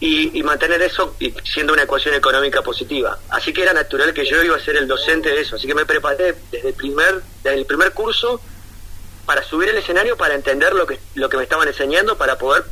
y, 0.00 0.42
mantener 0.42 0.82
eso 0.82 1.14
siendo 1.44 1.72
una 1.72 1.84
ecuación 1.84 2.14
económica 2.16 2.60
positiva. 2.60 3.20
Así 3.28 3.52
que 3.52 3.62
era 3.62 3.72
natural 3.72 4.12
que 4.12 4.26
yo 4.26 4.42
iba 4.42 4.56
a 4.56 4.60
ser 4.60 4.76
el 4.76 4.88
docente 4.88 5.28
de 5.28 5.42
eso. 5.42 5.54
Así 5.54 5.68
que 5.68 5.76
me 5.76 5.86
preparé 5.86 6.34
desde 6.50 6.70
el 6.70 6.74
primer, 6.74 7.22
desde 7.44 7.58
el 7.58 7.66
primer 7.66 7.92
curso 7.92 8.40
para 9.26 9.42
subir 9.42 9.68
el 9.68 9.76
escenario, 9.76 10.16
para 10.16 10.34
entender 10.34 10.72
lo 10.74 10.86
que, 10.86 10.98
lo 11.14 11.28
que 11.28 11.36
me 11.36 11.44
estaban 11.44 11.68
enseñando, 11.68 12.16
para 12.16 12.38
poder 12.38 12.64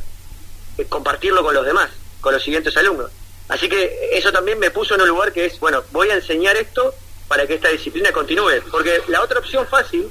eh, 0.77 0.85
compartirlo 0.85 1.43
con 1.43 1.53
los 1.53 1.65
demás, 1.65 1.89
con 2.19 2.33
los 2.33 2.43
siguientes 2.43 2.75
alumnos. 2.77 3.11
Así 3.47 3.67
que 3.67 4.09
eso 4.13 4.31
también 4.31 4.59
me 4.59 4.71
puso 4.71 4.95
en 4.95 5.01
un 5.01 5.09
lugar 5.09 5.33
que 5.33 5.45
es, 5.45 5.59
bueno, 5.59 5.83
voy 5.91 6.09
a 6.09 6.15
enseñar 6.15 6.55
esto 6.55 6.93
para 7.27 7.45
que 7.47 7.55
esta 7.55 7.69
disciplina 7.69 8.11
continúe. 8.11 8.61
Porque 8.69 9.01
la 9.07 9.21
otra 9.21 9.39
opción 9.39 9.67
fácil 9.67 10.09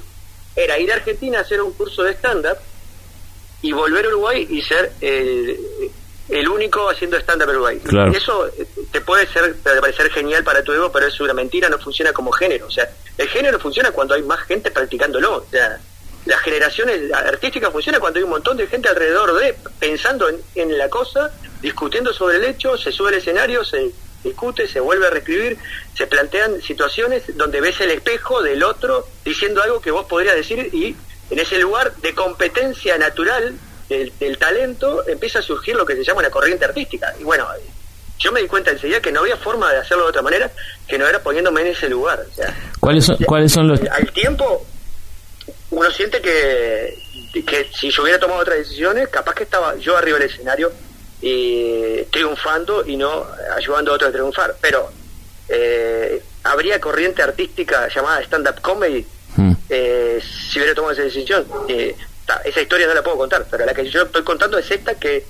era 0.55 0.77
ir 0.77 0.91
a 0.91 0.95
Argentina 0.95 1.39
a 1.39 1.41
hacer 1.41 1.61
un 1.61 1.73
curso 1.73 2.03
de 2.03 2.13
stand-up 2.13 2.57
y 3.61 3.71
volver 3.71 4.05
a 4.05 4.07
Uruguay 4.09 4.47
y 4.49 4.61
ser 4.61 4.91
el, 5.01 5.59
el 6.29 6.47
único 6.47 6.89
haciendo 6.89 7.17
stand-up 7.17 7.49
Uruguay. 7.49 7.81
Eso 8.13 8.47
eh, 8.47 8.67
te 8.91 9.01
puede 9.01 9.27
ser 9.27 9.55
parecer 9.57 10.11
genial 10.11 10.43
para 10.43 10.63
tu 10.63 10.71
ego, 10.71 10.91
pero 10.91 11.07
es 11.07 11.19
una 11.19 11.33
mentira, 11.33 11.69
no 11.69 11.77
funciona 11.79 12.13
como 12.13 12.31
género. 12.31 12.67
O 12.67 12.71
sea, 12.71 12.89
el 13.17 13.27
género 13.29 13.59
funciona 13.59 13.91
cuando 13.91 14.13
hay 14.13 14.23
más 14.23 14.41
gente 14.41 14.71
practicándolo. 14.71 15.37
O 15.37 15.47
sea, 15.49 15.79
las 16.25 16.39
generaciones 16.41 17.11
artísticas 17.13 17.71
funcionan 17.71 17.99
cuando 17.99 18.19
hay 18.19 18.23
un 18.23 18.29
montón 18.29 18.57
de 18.57 18.67
gente 18.67 18.89
alrededor 18.89 19.39
de, 19.39 19.55
pensando 19.79 20.27
en, 20.55 20.77
la 20.77 20.89
cosa, 20.89 21.31
discutiendo 21.61 22.13
sobre 22.13 22.37
el 22.37 22.45
hecho, 22.45 22.77
se 22.77 22.91
sube 22.91 23.09
al 23.09 23.15
escenario, 23.15 23.65
se 23.65 23.91
discute, 24.23 24.67
se 24.67 24.79
vuelve 24.79 25.07
a 25.07 25.09
reescribir, 25.09 25.57
se 25.95 26.05
plantean 26.05 26.61
situaciones 26.61 27.35
donde 27.35 27.59
ves 27.59 27.81
el 27.81 27.91
espejo 27.91 28.43
del 28.43 28.63
otro 28.63 29.07
diciendo 29.25 29.63
algo 29.63 29.81
que 29.81 29.89
vos 29.89 30.05
podrías 30.05 30.35
decir 30.35 30.69
y 30.73 30.95
en 31.31 31.39
ese 31.39 31.57
lugar 31.57 31.95
de 31.97 32.13
competencia 32.13 32.97
natural 32.97 33.55
del, 33.89 34.37
talento 34.37 35.07
empieza 35.07 35.39
a 35.39 35.41
surgir 35.41 35.75
lo 35.75 35.85
que 35.85 35.95
se 35.95 36.03
llama 36.03 36.19
una 36.19 36.29
corriente 36.29 36.65
artística. 36.65 37.13
Y 37.19 37.23
bueno, 37.23 37.47
yo 38.19 38.31
me 38.31 38.41
di 38.41 38.47
cuenta 38.47 38.71
enseguida 38.71 39.01
que 39.01 39.11
no 39.11 39.21
había 39.21 39.37
forma 39.37 39.71
de 39.71 39.79
hacerlo 39.79 40.03
de 40.03 40.09
otra 40.09 40.21
manera 40.21 40.51
que 40.87 40.97
no 40.97 41.07
era 41.07 41.19
poniéndome 41.19 41.61
en 41.61 41.67
ese 41.67 41.89
lugar. 41.89 42.23
O 42.29 42.33
sea, 42.33 42.55
¿Cuáles 42.79 43.05
son, 43.05 43.17
¿cuáles 43.25 43.51
son 43.51 43.67
los...? 43.67 43.81
Al 43.81 44.11
tiempo, 44.11 44.65
uno 45.71 45.89
siente 45.91 46.21
que, 46.21 46.97
que 47.45 47.69
si 47.73 47.89
yo 47.89 48.03
hubiera 48.03 48.19
tomado 48.19 48.41
otras 48.41 48.59
decisiones, 48.59 49.07
capaz 49.09 49.33
que 49.33 49.43
estaba 49.43 49.75
yo 49.77 49.97
arriba 49.97 50.19
del 50.19 50.29
escenario 50.29 50.71
y 51.21 52.03
triunfando 52.11 52.85
y 52.85 52.97
no 52.97 53.25
ayudando 53.55 53.91
a 53.91 53.95
otros 53.95 54.09
a 54.09 54.13
triunfar. 54.13 54.55
Pero 54.61 54.91
eh, 55.47 56.21
habría 56.43 56.79
corriente 56.79 57.21
artística 57.21 57.87
llamada 57.93 58.21
stand-up 58.21 58.61
comedy 58.61 59.05
hmm. 59.37 59.51
eh, 59.69 60.21
si 60.21 60.59
hubiera 60.59 60.75
tomado 60.75 60.93
esa 60.93 61.03
decisión. 61.03 61.45
Eh, 61.67 61.95
esa 62.45 62.61
historia 62.61 62.87
no 62.87 62.93
la 62.93 63.03
puedo 63.03 63.17
contar, 63.17 63.45
pero 63.49 63.65
la 63.65 63.73
que 63.73 63.89
yo 63.89 64.03
estoy 64.03 64.23
contando 64.23 64.57
es 64.57 64.69
esta 64.71 64.95
que 64.95 65.25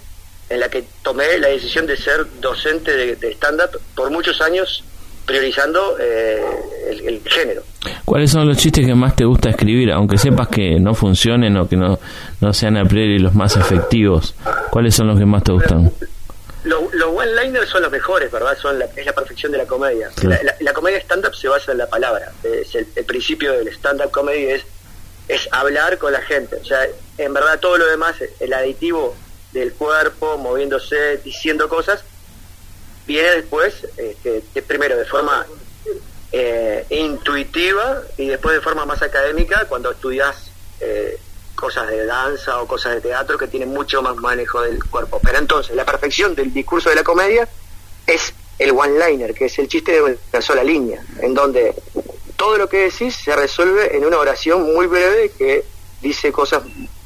en 0.50 0.60
la 0.60 0.70
que 0.70 0.84
tomé 1.02 1.38
la 1.40 1.48
decisión 1.48 1.88
de 1.88 1.98
ser 1.98 2.26
docente 2.40 3.16
de, 3.16 3.32
stand-up 3.34 3.80
por 3.96 4.12
muchos 4.12 4.42
años 4.42 4.84
priorizando 5.26 5.98
eh, 6.00 6.42
el, 7.06 7.22
género. 7.26 7.64
¿Cuáles 8.06 8.32
son 8.32 8.48
los 8.48 8.58
chistes 8.58 8.86
que 8.86 8.96
más 8.96 9.16
te 9.16 9.26
gusta 9.26 9.50
escribir, 9.50 9.92
aunque 9.92 10.18
sepas 10.18 10.48
que 10.48 10.80
no 10.80 10.94
funcionen 10.94 11.58
o 11.58 11.68
que 11.68 11.78
no, 11.78 12.00
no 12.42 12.54
sean 12.54 12.78
a 12.78 12.86
priori 12.86 13.20
los 13.20 13.34
más 13.34 13.56
efectivos? 13.56 14.36
¿Cuáles 14.70 14.96
son 14.96 15.08
los 15.08 15.18
que 15.18 15.26
más 15.26 15.44
te 15.44 15.52
gustan? 15.52 15.92
Los, 16.64 16.80
one-liners 17.04 17.70
son 17.70 17.82
los 17.82 17.92
mejores, 17.92 18.32
¿verdad? 18.32 18.56
Son 18.62 18.78
la, 18.78 18.86
es 18.86 19.06
la 19.06 19.14
perfección 19.14 19.52
de 19.52 19.58
la 19.58 19.66
comedia. 19.66 20.10
La, 20.60 20.74
comedia 20.74 21.00
stand-up 21.00 21.34
se 21.34 21.48
basa 21.48 21.72
en 21.72 21.80
la 21.80 21.88
palabra. 21.88 22.32
Es 22.44 22.76
el, 22.76 22.88
el 22.96 23.06
principio 23.06 23.52
del 23.54 23.68
stand-up 23.70 24.12
comedy 24.12 24.46
es 24.46 24.66
es 25.32 25.48
hablar 25.52 25.98
con 25.98 26.12
la 26.12 26.22
gente. 26.22 26.58
O 26.58 26.66
sea, 26.66 26.86
en 27.18 27.34
verdad 27.34 27.60
todo 27.60 27.78
lo 27.78 27.88
demás, 27.88 28.16
el 28.40 28.54
aditivo 28.54 29.16
del 29.54 29.74
cuerpo, 29.74 30.38
moviéndose, 30.38 31.18
diciendo 31.24 31.70
cosas, 31.70 32.04
viene 33.06 33.30
después, 33.32 33.88
este, 33.98 34.62
primero 34.62 34.98
de 34.98 35.06
forma 35.06 35.46
eh, 36.32 36.86
intuitiva 36.90 38.02
y 38.18 38.28
después 38.28 38.56
de 38.56 38.62
forma 38.62 38.86
más 38.86 39.02
académica 39.02 39.66
cuando 39.68 39.92
estudias 39.92 40.52
eh, 40.80 41.18
cosas 41.56 41.88
de 41.90 42.06
danza 42.06 42.62
o 42.62 42.68
cosas 42.68 42.96
de 42.96 43.02
teatro 43.02 43.38
que 43.38 43.48
tienen 43.48 43.70
mucho 43.70 44.02
más 44.02 44.16
manejo 44.16 44.62
del 44.62 44.84
cuerpo. 44.84 45.20
Pero 45.24 45.38
entonces, 45.38 45.76
la 45.76 45.86
perfección 45.86 46.34
del 46.36 46.54
discurso 46.54 46.90
de 46.90 46.96
la 46.96 47.04
comedia 47.04 47.48
es 48.08 48.34
el 48.58 48.72
one-liner, 48.72 49.34
que 49.34 49.46
es 49.46 49.60
el 49.60 49.68
chiste 49.68 49.92
de 49.92 50.02
una 50.02 50.42
sola 50.42 50.64
línea, 50.64 51.04
en 51.20 51.34
donde 51.34 51.76
todo 52.36 52.58
lo 52.58 52.68
que 52.68 52.90
decís 52.90 53.16
se 53.16 53.36
resuelve 53.36 53.96
en 53.96 54.06
una 54.06 54.18
oración 54.18 54.74
muy 54.74 54.88
breve 54.88 55.32
que 55.38 55.64
dice 56.02 56.32
cosas 56.32 56.64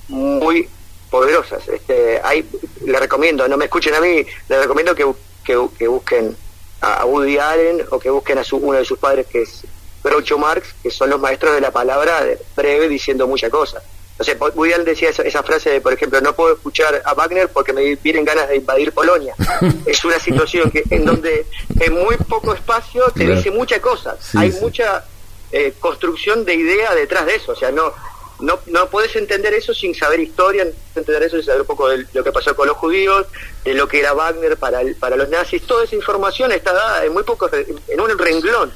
muy 0.08 0.70
poderosas. 1.10 1.68
Este, 1.68 2.22
hay, 2.24 2.50
le 2.86 3.00
recomiendo, 3.00 3.48
no 3.48 3.58
me 3.58 3.66
escuchen 3.66 3.94
a 3.96 4.02
mí, 4.02 4.26
le 4.50 4.62
recomiendo 4.62 4.96
que, 4.96 5.06
que, 5.46 5.88
busquen 5.88 6.36
a 6.82 7.06
Woody 7.06 7.38
Allen 7.38 7.82
o 7.92 8.00
que 8.00 8.10
busquen 8.10 8.38
a 8.38 8.44
su, 8.44 8.58
uno 8.58 8.78
de 8.78 8.86
sus 8.86 9.00
padres 9.00 9.28
que 9.28 9.44
es 9.44 9.64
Groucho 10.04 10.38
Marx, 10.38 10.76
que 10.84 10.92
son 10.92 11.10
los 11.10 11.20
maestros 11.20 11.56
de 11.56 11.62
la 11.62 11.72
palabra 11.72 12.24
breve 12.56 12.90
diciendo 12.90 13.28
muchas 13.28 13.50
cosas. 13.50 13.84
O 14.18 14.24
sea, 14.24 14.36
Woody 14.38 14.74
Allen 14.74 14.86
decía 14.86 15.10
esa, 15.10 15.44
frase 15.44 15.70
de, 15.70 15.82
por 15.82 15.92
ejemplo, 15.94 16.22
no 16.22 16.34
puedo 16.34 16.54
escuchar 16.54 17.02
a 17.04 17.14
Wagner 17.14 17.50
porque 17.50 17.74
me 17.74 17.96
vienen 17.96 18.24
ganas 18.24 18.48
de 18.48 18.58
invadir 18.58 18.94
Polonia. 18.94 19.36
es 19.86 20.04
una 20.06 20.20
situación 20.20 20.72
que 20.72 20.84
en 20.90 21.06
donde 21.06 21.46
en 21.80 21.94
muy 21.94 22.16
poco 22.18 22.54
espacio 22.54 23.06
te 23.12 23.28
dice 23.28 23.52
muchas 23.52 23.80
cosas. 23.80 24.36
Hay 24.36 24.52
mucha 24.62 25.04
eh, 25.52 25.74
construcción 25.80 26.46
de 26.46 26.56
idea 26.56 26.94
detrás 26.96 27.26
de 27.26 27.36
eso. 27.36 27.52
O 27.52 27.56
sea, 27.56 27.72
no, 27.72 27.92
no, 28.40 28.60
no 28.68 28.90
puedes 28.90 29.16
entender 29.16 29.54
eso 29.54 29.74
sin 29.74 29.96
saber 29.96 30.20
historia, 30.20 30.68
entender 30.96 31.24
eso 31.24 31.38
sin 31.38 31.46
saber 31.46 31.62
un 31.62 31.68
poco 31.68 31.90
de 31.90 32.06
lo 32.14 32.24
que 32.24 32.32
pasó 32.32 32.56
con 32.56 32.68
los 32.68 32.78
judíos, 32.78 33.28
de 33.64 33.74
lo 33.74 33.88
que 33.88 34.00
era 34.00 34.14
Wagner 34.14 34.58
para, 34.58 34.82
para 35.00 35.16
los 35.16 35.30
nazis. 35.30 35.64
Toda 35.64 35.86
esa 35.86 35.96
información 35.96 36.52
está 36.52 36.74
dada 36.74 37.06
en 37.06 37.14
muy 37.14 37.24
poco, 37.24 37.50
en 37.54 38.02
un 38.02 38.18
renglón. 38.18 38.74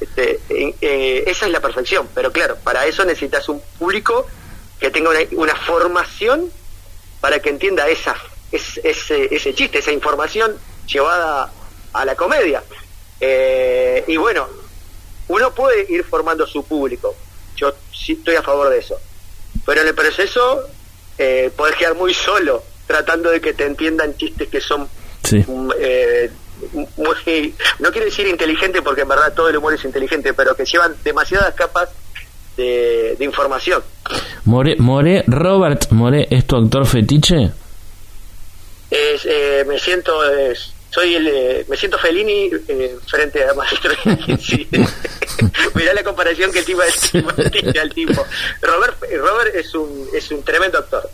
Este, 0.00 0.40
eh, 0.48 1.24
esa 1.26 1.46
es 1.46 1.52
la 1.52 1.60
perfección, 1.60 2.08
pero 2.14 2.32
claro, 2.32 2.56
para 2.64 2.86
eso 2.86 3.04
necesitas 3.04 3.48
un 3.50 3.60
público 3.78 4.26
que 4.78 4.90
tenga 4.90 5.10
una, 5.32 5.54
formación 5.56 6.50
para 7.20 7.40
que 7.40 7.50
entienda 7.50 7.86
esa, 7.88 8.16
ese, 8.50 9.34
ese 9.34 9.54
chiste, 9.54 9.78
esa 9.78 9.92
información 9.92 10.56
llevada 10.86 11.52
a 11.92 12.04
la 12.04 12.16
comedia. 12.16 12.62
Eh, 13.20 14.04
y 14.06 14.16
bueno, 14.16 14.48
uno 15.28 15.54
puede 15.54 15.92
ir 15.92 16.02
formando 16.04 16.46
su 16.46 16.64
público, 16.64 17.14
yo 17.56 17.74
sí 17.92 18.12
estoy 18.12 18.36
a 18.36 18.42
favor 18.42 18.70
de 18.70 18.78
eso, 18.78 18.98
pero 19.66 19.82
en 19.82 19.88
el 19.88 19.94
proceso 19.94 20.68
eh, 21.18 21.50
podés 21.56 21.76
quedar 21.76 21.94
muy 21.94 22.14
solo 22.14 22.62
tratando 22.86 23.30
de 23.30 23.40
que 23.40 23.52
te 23.52 23.66
entiendan 23.66 24.16
chistes 24.16 24.48
que 24.48 24.60
son 24.60 24.88
eh, 25.78 26.30
muy, 26.96 27.54
no 27.78 27.90
quiero 27.90 28.06
decir 28.06 28.26
inteligente 28.26 28.82
porque 28.82 29.02
en 29.02 29.08
verdad 29.08 29.32
todo 29.34 29.48
el 29.48 29.56
humor 29.56 29.74
es 29.74 29.84
inteligente, 29.84 30.34
pero 30.34 30.54
que 30.54 30.64
llevan 30.64 30.94
demasiadas 31.04 31.54
capas 31.54 31.88
de, 32.56 33.16
información. 33.20 33.82
More, 34.44 34.76
More, 34.76 35.24
Robert 35.26 35.90
More, 35.90 36.26
¿es 36.30 36.46
tu 36.46 36.56
actor 36.56 36.86
fetiche? 36.86 37.52
Es, 38.90 39.24
eh, 39.24 39.64
me 39.66 39.78
siento, 39.78 40.20
soy 40.90 41.14
el, 41.14 41.28
eh, 41.28 41.64
me 41.68 41.76
siento 41.76 41.98
Fellini 41.98 42.50
eh, 42.68 42.96
frente 43.06 43.44
a 43.44 43.54
Maestro. 43.54 43.92
sí. 44.40 44.68
Mirá 45.74 45.94
la 45.94 46.04
comparación 46.04 46.52
que 46.52 46.60
el 46.60 46.64
tipo 46.64 46.82
es 46.82 47.12
al 47.80 47.92
tipo. 47.92 48.24
Robert, 48.62 48.96
Robert 49.18 49.54
es 49.54 49.74
un, 49.74 50.08
es 50.12 50.30
un 50.30 50.42
tremendo 50.42 50.78
actor 50.78 51.08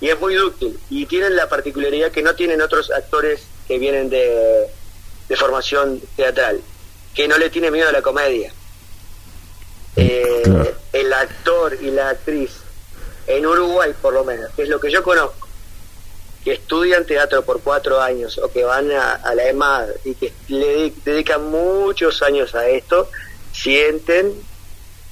y 0.00 0.08
es 0.08 0.20
muy 0.20 0.34
dúctil 0.34 0.78
y 0.90 1.06
tienen 1.06 1.36
la 1.36 1.48
particularidad 1.48 2.10
que 2.10 2.22
no 2.22 2.34
tienen 2.34 2.60
otros 2.60 2.90
actores 2.90 3.42
que 3.66 3.78
vienen 3.78 4.10
de, 4.10 4.66
de 5.28 5.36
formación 5.36 6.00
teatral, 6.16 6.60
que 7.14 7.28
no 7.28 7.38
le 7.38 7.50
tiene 7.50 7.70
miedo 7.70 7.88
a 7.88 7.92
la 7.92 8.02
comedia. 8.02 8.52
Eh, 9.96 10.74
el 10.92 11.12
actor 11.12 11.76
y 11.80 11.90
la 11.90 12.10
actriz, 12.10 12.50
en 13.26 13.46
Uruguay 13.46 13.92
por 14.00 14.12
lo 14.12 14.24
menos, 14.24 14.50
que 14.54 14.62
es 14.62 14.68
lo 14.68 14.78
que 14.78 14.90
yo 14.90 15.02
conozco, 15.02 15.48
que 16.44 16.52
estudian 16.52 17.04
teatro 17.04 17.42
por 17.42 17.60
cuatro 17.60 18.00
años 18.00 18.38
o 18.38 18.50
que 18.52 18.62
van 18.62 18.90
a, 18.92 19.34
la 19.34 19.48
EMAD 19.48 19.88
y 20.04 20.14
que 20.14 20.32
le 20.48 20.92
dedican 21.04 21.50
muchos 21.50 22.22
años 22.22 22.54
a 22.54 22.68
esto, 22.68 23.10
sienten 23.56 24.32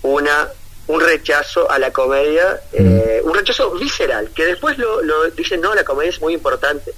una 0.03 0.49
un 0.87 1.01
rechazo 1.01 1.71
a 1.71 1.79
la 1.79 1.93
comedia, 1.93 2.61
eh, 2.73 3.23
un 3.25 3.35
rechazo 3.35 3.71
visceral, 3.71 4.31
que 4.35 4.45
después 4.45 4.77
lo, 4.77 5.01
lo 5.03 5.31
dicen, 5.31 5.63
no, 5.63 5.75
la 5.75 5.83
comedia 5.83 6.11
es 6.11 6.21
muy 6.21 6.35
importante. 6.35 6.93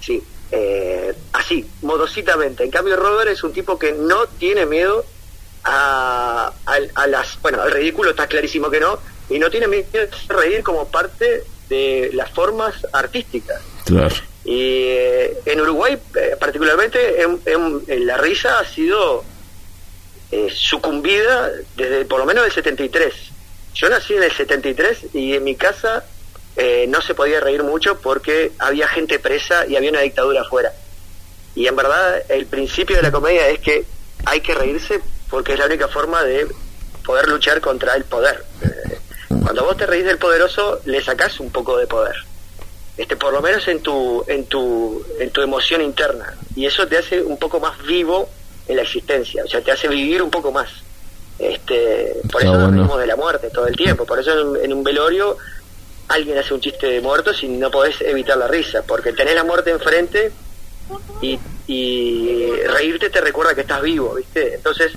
Sí, 0.00 0.22
eh, 0.52 1.12
así, 1.32 1.68
modositamente. 1.82 2.62
En 2.62 2.70
cambio, 2.70 2.96
Robert 2.96 3.30
es 3.30 3.42
un 3.42 3.52
tipo 3.52 3.76
que 3.76 3.92
no 3.92 4.26
tiene 4.26 4.66
miedo 4.66 5.04
a, 5.64 6.52
las. 7.08 7.40
Bueno, 7.42 7.62
al 7.62 7.72
ridículo 7.72 8.10
está 8.10 8.26
clarísimo 8.26 8.70
que 8.70 8.78
no, 8.78 8.98
y 9.28 9.38
no 9.38 9.50
tiene 9.50 9.66
miedo 9.66 9.86
de 9.92 10.08
reír 10.28 10.62
como 10.62 10.86
parte 10.88 11.42
de 11.68 12.10
las 12.12 12.30
formas 12.30 12.74
artísticas. 12.92 13.60
Claro. 13.84 14.14
Y 14.44 14.84
eh, 14.88 15.38
en 15.46 15.60
Uruguay, 15.60 15.98
eh, 16.16 16.36
particularmente, 16.38 17.22
en, 17.22 18.06
la 18.06 18.18
risa 18.18 18.60
ha 18.60 18.64
sido 18.64 19.24
sucumbida 20.52 21.50
desde 21.76 22.04
por 22.04 22.18
lo 22.18 22.26
menos 22.26 22.44
el 22.44 22.52
73. 22.52 23.14
Yo 23.74 23.88
nací 23.88 24.14
en 24.14 24.22
el 24.22 24.32
73 24.32 25.14
y 25.14 25.34
en 25.34 25.44
mi 25.44 25.56
casa 25.56 26.04
eh, 26.56 26.86
no 26.88 27.00
se 27.02 27.14
podía 27.14 27.40
reír 27.40 27.62
mucho 27.62 27.98
porque 28.00 28.52
había 28.58 28.86
gente 28.86 29.18
presa 29.18 29.66
y 29.66 29.76
había 29.76 29.90
una 29.90 30.00
dictadura 30.00 30.42
afuera. 30.42 30.72
Y 31.54 31.66
en 31.66 31.76
verdad 31.76 32.22
el 32.28 32.46
principio 32.46 32.96
de 32.96 33.02
la 33.02 33.12
comedia 33.12 33.48
es 33.48 33.58
que 33.58 33.84
hay 34.24 34.40
que 34.40 34.54
reírse 34.54 35.00
porque 35.28 35.52
es 35.52 35.58
la 35.58 35.66
única 35.66 35.88
forma 35.88 36.22
de 36.22 36.46
poder 37.04 37.28
luchar 37.28 37.60
contra 37.60 37.94
el 37.96 38.04
poder. 38.04 38.44
Eh, 38.62 38.98
cuando 39.42 39.64
vos 39.64 39.76
te 39.76 39.86
reís 39.86 40.04
del 40.04 40.18
poderoso, 40.18 40.80
le 40.84 41.02
sacás 41.02 41.40
un 41.40 41.50
poco 41.50 41.76
de 41.76 41.86
poder. 41.86 42.14
Este, 42.96 43.16
por 43.16 43.32
lo 43.32 43.42
menos 43.42 43.66
en 43.66 43.82
tu, 43.82 44.24
en 44.28 44.46
tu, 44.46 45.04
en 45.18 45.30
tu 45.30 45.42
emoción 45.42 45.82
interna. 45.82 46.34
Y 46.54 46.66
eso 46.66 46.86
te 46.86 46.98
hace 46.98 47.20
un 47.20 47.36
poco 47.36 47.58
más 47.58 47.82
vivo 47.82 48.28
en 48.66 48.76
la 48.76 48.82
existencia, 48.82 49.44
o 49.44 49.48
sea, 49.48 49.60
te 49.60 49.72
hace 49.72 49.88
vivir 49.88 50.22
un 50.22 50.30
poco 50.30 50.52
más. 50.52 50.68
Este, 51.38 52.14
por 52.30 52.42
eso 52.42 52.56
nos 52.56 52.70
reímos 52.70 52.98
de 52.98 53.06
la 53.06 53.16
muerte 53.16 53.50
todo 53.50 53.66
el 53.66 53.76
tiempo, 53.76 54.06
por 54.06 54.20
eso 54.20 54.56
en 54.56 54.72
un 54.72 54.84
velorio 54.84 55.36
alguien 56.08 56.38
hace 56.38 56.54
un 56.54 56.60
chiste 56.60 56.86
de 56.86 57.00
muertos 57.00 57.42
y 57.42 57.48
no 57.48 57.70
podés 57.70 58.00
evitar 58.02 58.36
la 58.36 58.46
risa, 58.46 58.82
porque 58.86 59.12
tenés 59.12 59.34
la 59.34 59.44
muerte 59.44 59.70
enfrente 59.70 60.30
y, 61.20 61.38
y 61.66 62.52
reírte 62.66 63.10
te 63.10 63.20
recuerda 63.20 63.54
que 63.54 63.62
estás 63.62 63.82
vivo, 63.82 64.14
¿viste? 64.14 64.54
Entonces, 64.54 64.92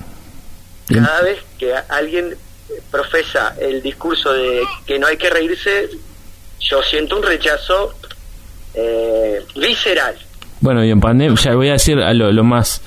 cada 0.87 1.21
vez 1.21 1.39
que 1.57 1.73
alguien 1.73 2.35
profesa 2.91 3.55
el 3.59 3.81
discurso 3.81 4.33
de 4.33 4.63
que 4.85 4.99
no 4.99 5.07
hay 5.07 5.17
que 5.17 5.29
reírse, 5.29 5.89
yo 6.59 6.81
siento 6.83 7.17
un 7.17 7.23
rechazo 7.23 7.93
eh, 8.73 9.43
visceral. 9.55 10.17
Bueno, 10.59 10.83
y 10.83 10.91
en 10.91 10.99
pandemia, 10.99 11.35
ya 11.41 11.55
voy 11.55 11.69
a 11.69 11.73
decir 11.73 11.97
lo, 11.97 12.31
lo, 12.31 12.43
más 12.43 12.81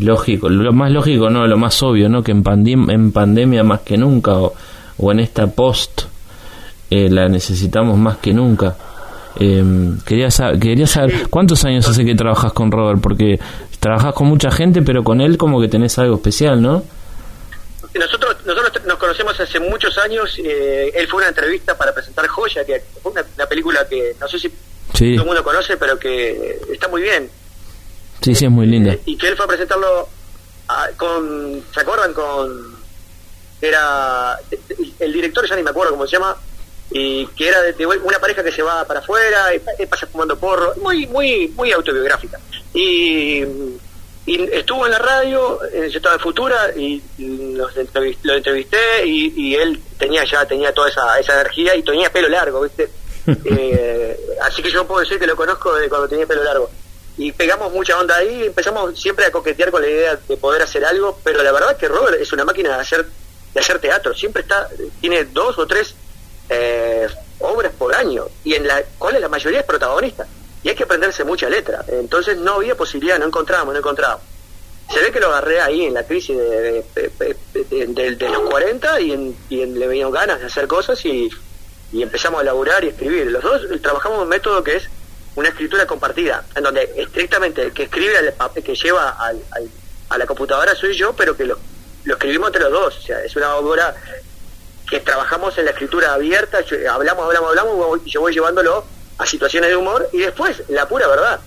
lógico, 0.00 0.48
lo 0.48 0.72
más 0.72 0.90
lógico, 0.90 1.30
no, 1.30 1.46
lo 1.46 1.56
más 1.56 1.82
obvio, 1.82 2.08
¿no? 2.08 2.22
Que 2.22 2.32
en, 2.32 2.42
pandem 2.42 2.90
en 2.90 3.12
pandemia 3.12 3.62
más 3.62 3.80
que 3.80 3.96
nunca 3.96 4.38
o, 4.38 4.54
o 4.98 5.12
en 5.12 5.20
esta 5.20 5.46
post 5.46 6.02
eh, 6.90 7.08
la 7.08 7.28
necesitamos 7.28 7.96
más 7.96 8.18
que 8.18 8.32
nunca. 8.32 8.76
Eh, 9.38 9.62
quería, 10.04 10.28
quería 10.60 10.86
saber, 10.86 11.28
¿cuántos 11.30 11.64
años 11.64 11.88
hace 11.88 12.04
que 12.04 12.16
trabajas 12.16 12.52
con 12.52 12.72
Robert? 12.72 13.00
Porque 13.00 13.38
trabajas 13.78 14.12
con 14.12 14.26
mucha 14.26 14.50
gente, 14.50 14.82
pero 14.82 15.04
con 15.04 15.20
él 15.20 15.38
como 15.38 15.60
que 15.60 15.68
tenés 15.68 15.96
algo 16.00 16.16
especial, 16.16 16.60
¿no? 16.60 16.82
Nosotros, 17.94 18.36
nosotros 18.44 18.84
nos 18.86 18.98
conocemos 18.98 19.38
hace 19.38 19.60
muchos 19.60 19.96
años. 19.98 20.36
Eh, 20.44 20.90
él 20.94 21.06
fue 21.06 21.18
una 21.18 21.28
entrevista 21.28 21.76
para 21.78 21.94
presentar 21.94 22.26
Joya, 22.26 22.64
que 22.64 22.82
fue 23.02 23.12
una, 23.12 23.46
película 23.46 23.86
que 23.88 24.16
no 24.20 24.26
sé 24.26 24.38
si 24.38 24.48
todo 24.48 25.22
el 25.22 25.24
mundo 25.24 25.44
conoce, 25.44 25.76
pero 25.76 25.96
que 25.98 26.58
está 26.72 26.88
muy 26.88 27.02
bien. 27.02 27.30
Sí, 28.20 28.34
sí, 28.34 28.44
es 28.44 28.50
muy 28.50 28.66
linda. 28.66 28.96
y 29.06 29.16
que 29.16 29.28
él 29.28 29.36
fue 29.36 29.46
a 29.46 29.48
presentarlo 29.48 30.08
con, 30.96 31.64
¿se 31.72 31.80
acuerdan? 31.80 32.12
Con, 32.12 32.76
era, 33.60 34.38
el 34.98 35.12
director, 35.12 35.48
ya 35.48 35.56
ni 35.56 35.62
me 35.62 35.70
acuerdo 35.70 35.92
cómo 35.92 36.06
se 36.06 36.12
llama, 36.12 36.36
y 36.90 37.26
que 37.28 37.48
era 37.48 37.62
de, 37.62 37.86
una 37.86 38.18
pareja 38.18 38.42
que 38.42 38.52
se 38.52 38.62
va 38.62 38.84
para 38.84 39.00
afuera 39.00 39.54
y, 39.54 39.86
pasa 39.86 40.06
fumando 40.06 40.38
porro, 40.38 40.74
muy 40.82 41.06
muy 41.06 41.48
muy 41.48 41.72
autobiográfica. 41.72 42.38
Y, 42.74 43.44
estuvo 44.26 44.86
en 44.86 44.92
la 44.92 44.98
radio, 44.98 45.58
yo 45.72 45.96
estaba 45.96 46.14
en 46.14 46.20
Futura 46.20 46.70
y 46.76 47.02
los 47.18 47.72
lo 48.22 48.34
entrevisté 48.34 49.06
y, 49.06 49.54
él 49.54 49.80
tenía 49.98 50.24
ya 50.24 50.44
tenía 50.46 50.72
toda 50.72 50.88
esa, 50.88 51.18
esa 51.18 51.34
energía 51.34 51.74
y 51.74 51.82
tenía 51.82 52.12
pelo 52.12 52.28
largo, 52.28 52.62
¿viste? 52.62 52.88
Eh, 53.44 54.18
así 54.42 54.62
que 54.62 54.70
yo 54.70 54.86
puedo 54.86 55.00
decir 55.00 55.18
que 55.18 55.26
lo 55.26 55.36
conozco 55.36 55.74
desde 55.74 55.88
cuando 55.88 56.08
tenía 56.08 56.26
pelo 56.26 56.42
largo. 56.42 56.70
Y 57.20 57.32
pegamos 57.32 57.70
mucha 57.70 57.98
onda 57.98 58.16
ahí, 58.16 58.44
empezamos 58.44 58.98
siempre 58.98 59.26
a 59.26 59.30
coquetear 59.30 59.70
con 59.70 59.82
la 59.82 59.88
idea 59.90 60.18
de 60.26 60.36
poder 60.38 60.62
hacer 60.62 60.86
algo, 60.86 61.20
pero 61.22 61.42
la 61.42 61.52
verdad 61.52 61.76
que 61.76 61.86
Robert 61.86 62.18
es 62.18 62.32
una 62.32 62.46
máquina 62.46 62.74
de 62.74 62.80
hacer 62.80 63.06
de 63.52 63.60
hacer 63.60 63.78
teatro, 63.78 64.14
siempre 64.14 64.40
está 64.40 64.70
tiene 65.02 65.24
dos 65.24 65.58
o 65.58 65.66
tres 65.66 65.94
eh, 66.48 67.06
obras 67.40 67.72
por 67.76 67.94
año 67.94 68.24
y 68.42 68.54
en 68.54 68.66
la 68.66 68.82
cual 68.96 69.20
la 69.20 69.28
mayoría 69.28 69.60
es 69.60 69.66
protagonista 69.66 70.26
y 70.62 70.70
hay 70.70 70.74
que 70.74 70.84
aprenderse 70.84 71.22
mucha 71.24 71.50
letra 71.50 71.84
entonces 71.88 72.38
no 72.38 72.54
había 72.54 72.74
posibilidad 72.74 73.18
no 73.18 73.26
encontrábamos 73.26 73.74
no 73.74 73.80
encontrábamos. 73.80 74.24
Se 74.90 75.00
ve 75.00 75.12
que 75.12 75.20
lo 75.20 75.26
agarré 75.26 75.60
ahí 75.60 75.84
en 75.84 75.92
la 75.92 76.04
crisis 76.04 76.38
de, 76.38 76.84
los 78.30 78.48
40 78.48 79.00
y, 79.02 79.12
en, 79.12 79.36
y 79.50 79.66
le 79.66 79.86
venían 79.86 80.10
ganas 80.10 80.40
de 80.40 80.46
hacer 80.46 80.66
cosas 80.66 81.04
y, 81.04 81.28
empezamos 81.92 82.40
a 82.40 82.44
laburar 82.44 82.82
y 82.82 82.88
escribir. 82.88 83.26
Los 83.26 83.42
dos 83.42 83.62
trabajamos 83.82 84.22
un 84.22 84.28
método 84.28 84.64
que 84.64 84.76
es 84.76 84.88
una 85.36 85.48
escritura 85.48 85.86
compartida 85.86 86.44
en 86.54 86.62
donde 86.62 86.92
estrictamente 86.96 87.62
el 87.62 87.72
que 87.72 87.84
escribe 87.84 88.14
el 88.18 88.62
que 88.62 88.74
lleva 88.74 89.10
al, 89.10 89.40
a 90.08 90.18
la 90.18 90.26
computadora 90.26 90.74
soy 90.74 90.96
yo 90.96 91.14
pero 91.14 91.36
que 91.36 91.44
lo, 91.44 91.58
lo 92.04 92.14
escribimos 92.14 92.48
entre 92.48 92.62
los 92.62 92.72
dos 92.72 92.98
o 92.98 93.02
sea 93.02 93.22
es 93.22 93.34
una 93.36 93.54
obra 93.56 93.94
que 94.90 95.00
trabajamos 95.00 95.56
en 95.56 95.66
la 95.66 95.70
escritura 95.70 96.12
abierta, 96.12 96.58
hablamos, 96.90 97.24
hablamos, 97.24 97.50
hablamos, 97.50 98.00
y 98.04 98.10
yo 98.10 98.20
voy 98.20 98.34
llevándolo 98.34 98.84
a 99.18 99.24
situaciones 99.24 99.70
de 99.70 99.76
humor, 99.76 100.08
y 100.12 100.18
después, 100.18 100.64
la 100.68 100.88
pura 100.88 101.06
verdad, 101.06 101.40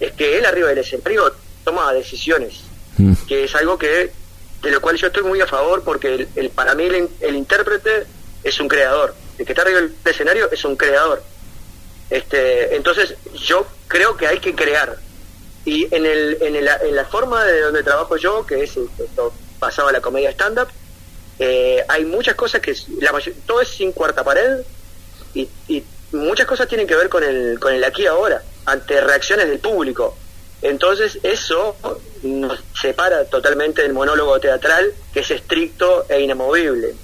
es 0.00 0.12
que 0.12 0.36
él 0.36 0.44
arriba 0.44 0.68
del 0.68 0.78
escenario 0.78 1.32
toma 1.64 1.92
decisiones, 1.92 2.64
mm. 2.96 3.12
que 3.28 3.44
es 3.44 3.54
algo 3.54 3.78
que 3.78 4.10
de 4.62 4.70
lo 4.72 4.80
cual 4.80 4.96
yo 4.96 5.06
estoy 5.06 5.22
muy 5.22 5.40
a 5.40 5.46
favor, 5.46 5.84
porque 5.84 6.26
el, 6.34 6.50
para 6.50 6.74
mí 6.74 6.88
el, 7.20 7.36
intérprete 7.36 8.04
es 8.42 8.58
un 8.58 8.66
creador, 8.66 9.14
el 9.38 9.46
que 9.46 9.52
está 9.52 9.62
arriba 9.62 9.80
del 9.80 9.94
escenario 10.04 10.50
es 10.50 10.64
un 10.64 10.74
creador. 10.74 11.22
Este, 12.10 12.74
entonces, 12.76 13.14
yo 13.34 13.66
creo 13.86 14.16
que 14.16 14.26
hay 14.26 14.38
que 14.38 14.54
crear. 14.54 14.96
Y 15.64 15.84
en, 15.94 16.06
el, 16.06 16.38
en, 16.40 16.56
el, 16.56 16.68
en 16.68 16.96
la 16.96 17.04
forma 17.04 17.44
de 17.44 17.60
donde 17.60 17.82
trabajo 17.82 18.16
yo, 18.16 18.46
que 18.46 18.62
es 18.62 18.76
esto, 18.76 19.32
basado 19.58 19.88
en 19.88 19.94
la 19.94 20.00
comedia 20.00 20.30
stand-up, 20.30 20.68
eh, 21.38 21.84
hay 21.88 22.04
muchas 22.04 22.34
cosas 22.34 22.60
que 22.60 22.74
la 23.00 23.12
todo 23.46 23.60
es 23.60 23.68
sin 23.68 23.92
cuarta 23.92 24.24
pared 24.24 24.60
y, 25.34 25.48
muchas 26.10 26.46
cosas 26.46 26.66
tienen 26.66 26.86
que 26.86 26.96
ver 26.96 27.10
con 27.10 27.22
el, 27.22 27.60
con 27.60 27.74
el 27.74 27.84
aquí 27.84 28.06
ahora, 28.06 28.42
ante 28.64 28.98
reacciones 29.00 29.46
del 29.46 29.58
público. 29.58 30.16
Entonces 30.62 31.18
eso 31.22 31.76
nos 32.22 32.64
separa 32.80 33.26
totalmente 33.26 33.82
del 33.82 33.92
monólogo 33.92 34.40
teatral, 34.40 34.92
que 35.12 35.20
es 35.20 35.30
estricto 35.30 36.06
e 36.08 36.20
inamovible. 36.20 36.94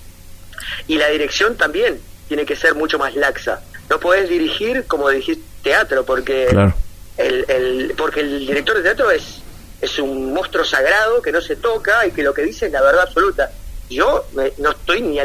Y 0.88 0.96
la 0.96 1.08
dirección 1.08 1.56
también 1.56 2.00
tiene 2.28 2.46
que 2.46 2.56
ser 2.56 2.74
mucho 2.74 2.98
más 2.98 3.14
laxa. 3.14 3.62
No 3.88 4.00
puedes 4.00 4.28
dirigir 4.28 4.84
como 4.86 5.08
dirigir 5.08 5.42
teatro, 5.62 6.04
porque, 6.04 6.48
el, 7.16 7.44
el, 7.48 7.94
porque 7.96 8.20
el 8.20 8.46
director 8.46 8.76
de 8.76 8.82
teatro 8.82 9.10
es, 9.10 9.42
es 9.80 9.98
un 9.98 10.32
monstruo 10.32 10.64
sagrado 10.64 11.20
que 11.22 11.32
no 11.32 11.40
se 11.40 11.56
toca 11.56 12.06
y 12.06 12.12
que 12.12 12.22
lo 12.22 12.34
que 12.34 12.42
dice 12.42 12.66
es 12.66 12.72
la 12.72 12.82
verdad 12.82 13.02
absoluta. 13.02 13.50
Yo 13.90 14.24
no 14.58 14.70
estoy 14.70 15.02
ni 15.02 15.18
a 15.18 15.24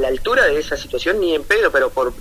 la 0.00 0.08
altura 0.08 0.46
de 0.46 0.58
esa 0.58 0.76
situación 0.76 1.20
ni 1.20 1.34
en 1.34 1.44
pedo, 1.44 1.70
pero 1.70 1.90
por 1.90 2.14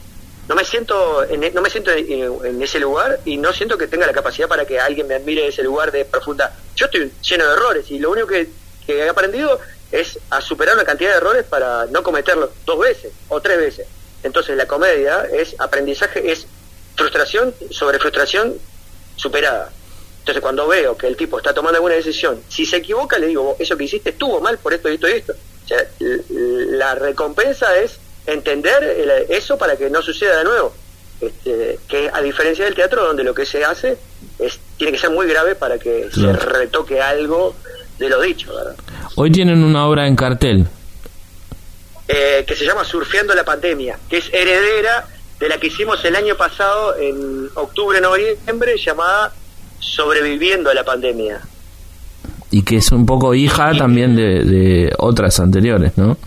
no 0.47 0.55
me 0.55 0.63
siento 0.63 1.23
en, 1.25 1.43
e, 1.43 1.51
no 1.51 1.61
me 1.61 1.69
siento 1.69 1.91
en, 1.91 2.61
ese 2.61 2.79
lugar 2.79 3.19
y 3.25 3.37
no 3.37 3.51
siento 3.51 3.77
que 3.77 3.87
tenga 3.87 4.07
la 4.07 4.13
capacidad 4.13 4.47
para 4.47 4.65
que 4.65 4.79
alguien 4.79 5.07
me 5.07 5.15
admire 5.15 5.47
ese 5.47 5.63
lugar 5.63 5.91
de 5.91 6.05
profunda. 6.05 6.55
Yo 6.75 6.85
estoy 6.85 7.11
lleno 7.21 7.45
de 7.45 7.53
errores 7.53 7.91
y 7.91 7.99
lo 7.99 8.11
único 8.11 8.27
que, 8.27 8.49
he 8.87 9.09
aprendido 9.09 9.59
es 9.91 10.17
a 10.29 10.39
superar 10.39 10.75
una 10.75 10.85
cantidad 10.85 11.11
de 11.11 11.17
errores 11.17 11.43
para 11.43 11.87
no 11.87 12.03
cometerlos 12.03 12.51
dos 12.65 12.79
veces 12.79 13.11
o 13.27 13.41
tres 13.41 13.57
veces. 13.57 13.87
Entonces 14.23 14.57
la 14.57 14.65
comedia 14.65 15.25
es 15.31 15.55
aprendizaje, 15.59 16.31
es 16.31 16.47
frustración 16.95 17.53
sobre 17.69 17.99
frustración 17.99 18.55
superada. 19.15 19.71
Entonces 20.19 20.41
cuando 20.41 20.67
veo 20.67 20.97
que 20.97 21.07
el 21.07 21.15
tipo 21.15 21.37
está 21.37 21.53
tomando 21.53 21.77
alguna 21.77 21.95
decisión, 21.95 22.41
si 22.49 22.65
se 22.65 22.77
equivoca 22.77 23.17
le 23.17 23.27
digo, 23.27 23.55
eso 23.59 23.77
que 23.77 23.85
hiciste 23.85 24.09
estuvo 24.09 24.41
mal 24.41 24.57
por 24.57 24.73
esto 24.73 24.89
y 24.89 24.95
esto 24.95 25.07
y 25.07 25.11
esto. 25.11 25.33
O 25.33 25.67
sea, 25.67 25.85
la 26.29 26.95
recompensa 26.95 27.77
es 27.77 27.99
entender 28.25 29.25
eso 29.29 29.57
para 29.57 29.75
que 29.77 29.89
no 29.89 30.01
suceda 30.01 30.37
de 30.39 30.43
nuevo. 30.43 30.73
Este, 31.19 31.79
que 31.87 32.11
a 32.13 32.21
diferencia 32.21 32.65
del 32.65 32.75
teatro 32.75 33.03
donde 33.03 33.23
lo 33.23 33.33
que 33.33 33.43
se 33.43 33.65
hace 33.65 33.97
es 34.37 34.59
tiene 34.77 34.93
que 34.93 34.99
ser 34.99 35.09
muy 35.09 35.27
grave 35.27 35.55
para 35.55 35.79
que 35.79 36.09
se 36.13 36.31
retoque 36.31 37.01
algo 37.01 37.55
de 37.97 38.09
lo 38.09 38.21
dicho. 38.21 38.53
Hoy 39.15 39.31
tienen 39.31 39.63
una 39.63 39.87
obra 39.87 40.07
en 40.07 40.15
cartel. 40.15 40.67
Eh, 42.07 42.45
que 42.47 42.55
se 42.55 42.65
llama 42.65 42.85
Surfeando 42.85 43.35
la 43.35 43.43
Pandemia, 43.43 43.99
que 44.09 44.17
es 44.17 44.33
heredera 44.33 45.05
de 45.39 45.49
la 45.49 45.57
que 45.57 45.67
hicimos 45.67 46.03
el 46.05 46.15
año 46.15 46.35
pasado 46.35 46.95
en 46.97 47.49
octubre, 47.55 47.99
noviembre, 47.99 48.75
llamada 48.77 49.33
Sobreviviendo 49.79 50.69
a 50.69 50.73
la 50.73 50.83
Pandemia. 50.83 51.41
Y 52.49 52.63
que 52.63 52.77
es 52.77 52.91
un 52.91 53.05
poco 53.05 53.33
hija 53.33 53.73
también 53.77 54.15
de, 54.15 54.43
de 54.43 54.93
otras 54.97 55.39
anteriores, 55.39 55.97
¿no? 55.97 56.17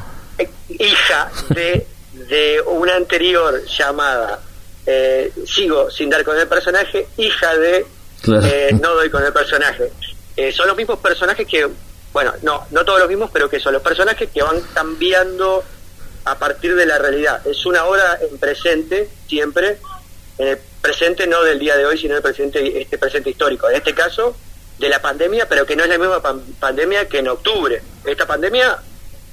hija 0.68 1.30
de, 1.50 1.86
de 2.12 2.60
una 2.66 2.96
anterior 2.96 3.62
llamada 3.66 4.40
eh, 4.86 5.32
Sigo 5.46 5.90
sin 5.90 6.08
dar 6.08 6.24
con 6.24 6.38
el 6.38 6.48
personaje, 6.48 7.06
hija 7.16 7.56
de 7.56 7.86
eh, 8.26 8.70
No 8.80 8.94
doy 8.94 9.10
con 9.10 9.24
el 9.24 9.32
personaje. 9.32 9.90
Eh, 10.36 10.52
son 10.52 10.68
los 10.68 10.76
mismos 10.76 10.98
personajes 10.98 11.46
que, 11.46 11.68
bueno, 12.12 12.34
no, 12.42 12.66
no 12.70 12.84
todos 12.84 13.00
los 13.00 13.08
mismos, 13.08 13.30
pero 13.32 13.48
que 13.48 13.60
son 13.60 13.72
los 13.72 13.82
personajes 13.82 14.28
que 14.30 14.42
van 14.42 14.60
cambiando 14.74 15.64
a 16.24 16.38
partir 16.38 16.74
de 16.74 16.86
la 16.86 16.98
realidad. 16.98 17.46
Es 17.46 17.64
una 17.66 17.84
obra 17.84 18.18
en 18.20 18.38
presente, 18.38 19.08
siempre, 19.28 19.78
en 20.38 20.48
el 20.48 20.58
presente 20.80 21.26
no 21.26 21.42
del 21.42 21.58
día 21.58 21.76
de 21.76 21.86
hoy, 21.86 21.98
sino 21.98 22.16
el 22.16 22.22
presente, 22.22 22.80
este 22.80 22.98
presente 22.98 23.30
histórico. 23.30 23.68
En 23.68 23.76
este 23.76 23.94
caso, 23.94 24.34
de 24.80 24.88
la 24.88 25.00
pandemia, 25.00 25.46
pero 25.48 25.66
que 25.66 25.76
no 25.76 25.84
es 25.84 25.90
la 25.90 25.98
misma 25.98 26.22
pandemia 26.58 27.06
que 27.06 27.18
en 27.18 27.28
octubre. 27.28 27.82
Esta 28.04 28.26
pandemia 28.26 28.78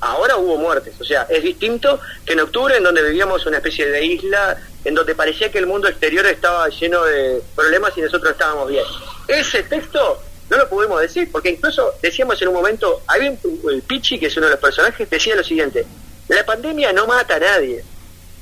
ahora 0.01 0.35
hubo 0.37 0.57
muertes. 0.57 0.93
O 0.99 1.05
sea, 1.05 1.25
es 1.29 1.41
distinto 1.41 1.99
que 2.25 2.33
en 2.33 2.41
octubre, 2.41 2.75
en 2.75 2.83
donde 2.83 3.01
vivíamos 3.01 3.45
una 3.45 3.57
especie 3.57 3.87
de 3.87 4.05
isla, 4.05 4.57
en 4.83 4.93
donde 4.93 5.15
parecía 5.15 5.49
que 5.49 5.57
el 5.57 5.65
mundo 5.65 5.87
exterior 5.87 6.25
estaba 6.25 6.67
lleno 6.67 7.03
de 7.03 7.41
problemas 7.55 7.97
y 7.97 8.01
nosotros 8.01 8.33
estábamos 8.33 8.69
bien. 8.69 8.83
Ese 9.27 9.63
texto 9.63 10.21
no 10.49 10.57
lo 10.57 10.69
pudimos 10.69 11.01
decir, 11.01 11.29
porque 11.31 11.49
incluso 11.49 11.93
decíamos 12.01 12.41
en 12.41 12.49
un 12.49 12.53
momento, 12.55 13.01
había 13.07 13.31
un, 13.31 13.39
el 13.69 13.81
Pichi, 13.81 14.19
que 14.19 14.27
es 14.27 14.37
uno 14.37 14.45
de 14.45 14.53
los 14.53 14.61
personajes, 14.61 15.09
decía 15.09 15.35
lo 15.35 15.43
siguiente, 15.43 15.85
la 16.27 16.45
pandemia 16.45 16.93
no 16.93 17.07
mata 17.07 17.35
a 17.35 17.39
nadie. 17.39 17.83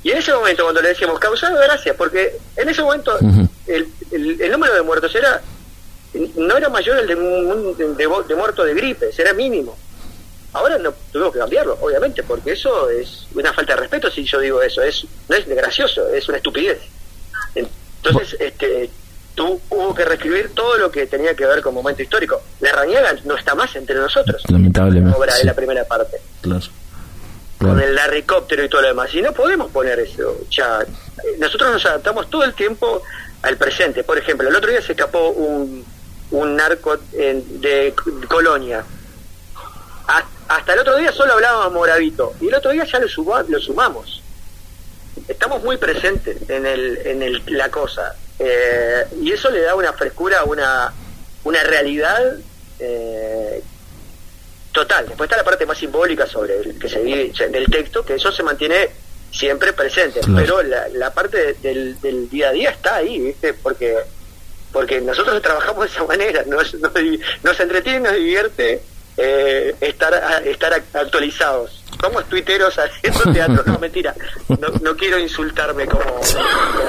Y 0.02 0.10
en 0.10 0.18
ese 0.18 0.32
momento, 0.32 0.62
cuando 0.62 0.82
le 0.82 0.90
decíamos, 0.90 1.18
causado 1.18 1.56
gracia, 1.56 1.94
porque 1.96 2.36
en 2.56 2.68
ese 2.68 2.82
momento 2.82 3.18
el, 3.66 3.88
el, 4.12 4.50
número 4.52 4.74
de 4.74 4.82
muertos 4.82 5.14
era 5.14 5.42
no 6.36 6.56
era 6.56 6.68
mayor 6.68 6.98
el 6.98 7.06
de, 7.06 7.14
de, 7.14 8.08
de 8.28 8.34
muertos 8.34 8.66
de 8.66 8.74
gripe, 8.74 9.10
era 9.16 9.32
mínimo. 9.32 9.76
Ahora 10.52 10.78
no 10.78 10.94
tuvimos 11.12 11.32
que 11.32 11.40
cambiarlo, 11.40 11.76
obviamente, 11.80 12.22
porque 12.22 12.52
eso 12.52 12.88
es 12.88 13.26
una 13.34 13.52
falta 13.52 13.74
de 13.74 13.80
respeto 13.80 14.10
si 14.10 14.24
yo 14.24 14.40
digo 14.40 14.62
eso. 14.62 14.80
Es, 14.80 15.04
no 15.28 15.36
es 15.36 15.46
gracioso, 15.46 16.08
es 16.08 16.26
una 16.28 16.38
estupidez. 16.38 16.78
Entonces, 17.54 18.36
este, 18.40 18.88
tuvo 19.36 19.94
que 19.94 20.04
reescribir 20.04 20.50
todo 20.54 20.76
lo 20.78 20.90
que 20.90 21.06
tenía 21.06 21.36
que 21.36 21.46
ver 21.46 21.62
con 21.62 21.74
momento 21.74 22.02
histórico. 22.02 22.42
La 22.60 22.72
Rañaga 22.72 23.14
no 23.24 23.36
está 23.36 23.54
más 23.54 23.76
entre 23.76 23.94
nosotros. 23.94 24.42
Lamentablemente. 24.48 25.10
La 25.10 25.16
obra 25.16 25.36
de 25.36 25.44
la 25.44 25.54
primera 25.54 25.84
parte. 25.84 26.16
Claro. 26.40 26.64
Con 27.58 27.80
el 27.80 27.94
laricóptero 27.94 28.64
y 28.64 28.68
todo 28.68 28.82
lo 28.82 28.88
demás. 28.88 29.14
Y 29.14 29.22
no 29.22 29.32
podemos 29.32 29.70
poner 29.70 30.00
eso. 30.00 30.40
Ya, 30.50 30.84
nosotros 31.38 31.72
nos 31.72 31.86
adaptamos 31.86 32.28
todo 32.28 32.42
el 32.42 32.54
tiempo 32.54 33.02
al 33.42 33.56
presente. 33.56 34.02
Por 34.02 34.18
ejemplo, 34.18 34.48
el 34.48 34.56
otro 34.56 34.70
día 34.70 34.82
se 34.82 34.92
escapó 34.92 35.28
un, 35.28 35.84
un 36.32 36.56
narco 36.56 36.96
de 37.12 37.94
Colonia 38.28 38.84
hasta 40.48 40.74
el 40.74 40.78
otro 40.78 40.96
día 40.96 41.12
solo 41.12 41.32
hablábamos 41.32 41.72
Moravito 41.72 42.34
y 42.40 42.48
el 42.48 42.54
otro 42.54 42.70
día 42.70 42.84
ya 42.84 42.98
lo, 42.98 43.06
lo 43.48 43.60
sumamos. 43.60 44.22
Estamos 45.28 45.62
muy 45.64 45.76
presentes 45.76 46.48
en, 46.48 46.66
el, 46.66 46.98
en 47.04 47.22
el, 47.22 47.42
la 47.46 47.68
cosa 47.70 48.14
eh, 48.38 49.04
y 49.20 49.32
eso 49.32 49.50
le 49.50 49.62
da 49.62 49.74
una 49.74 49.92
frescura, 49.92 50.44
una, 50.44 50.92
una 51.44 51.62
realidad 51.62 52.36
eh, 52.78 53.62
total. 54.72 55.06
Después 55.06 55.28
está 55.28 55.36
la 55.36 55.44
parte 55.44 55.66
más 55.66 55.78
simbólica 55.78 56.26
sobre 56.26 56.58
el 56.58 56.78
que 56.78 56.88
se 56.88 57.00
vive 57.00 57.32
del 57.50 57.66
texto, 57.66 58.04
que 58.04 58.14
eso 58.14 58.30
se 58.30 58.42
mantiene 58.42 58.90
siempre 59.30 59.72
presente, 59.72 60.20
pero 60.34 60.62
la, 60.62 60.88
la 60.88 61.12
parte 61.12 61.54
del, 61.54 62.00
del, 62.00 62.28
día 62.30 62.48
a 62.48 62.52
día 62.52 62.70
está 62.70 62.96
ahí, 62.96 63.20
¿viste? 63.20 63.54
Porque 63.54 63.96
porque 64.72 65.00
nosotros 65.00 65.40
trabajamos 65.40 65.86
de 65.86 65.90
esa 65.90 66.04
manera, 66.04 66.42
nos, 66.46 66.74
nos, 66.74 66.92
nos 67.42 67.60
entretiene, 67.60 68.00
nos 68.00 68.14
divierte 68.14 68.82
eh, 69.16 69.74
estar 69.80 70.46
estar 70.46 70.82
actualizados. 70.92 71.75
Somos 72.00 72.24
tuiteros 72.26 72.74
haciendo 72.78 73.32
teatro, 73.32 73.62
no 73.66 73.78
mentira. 73.78 74.14
No, 74.82 74.96
quiero 74.96 75.18
insultarme 75.18 75.86
como, 75.86 76.04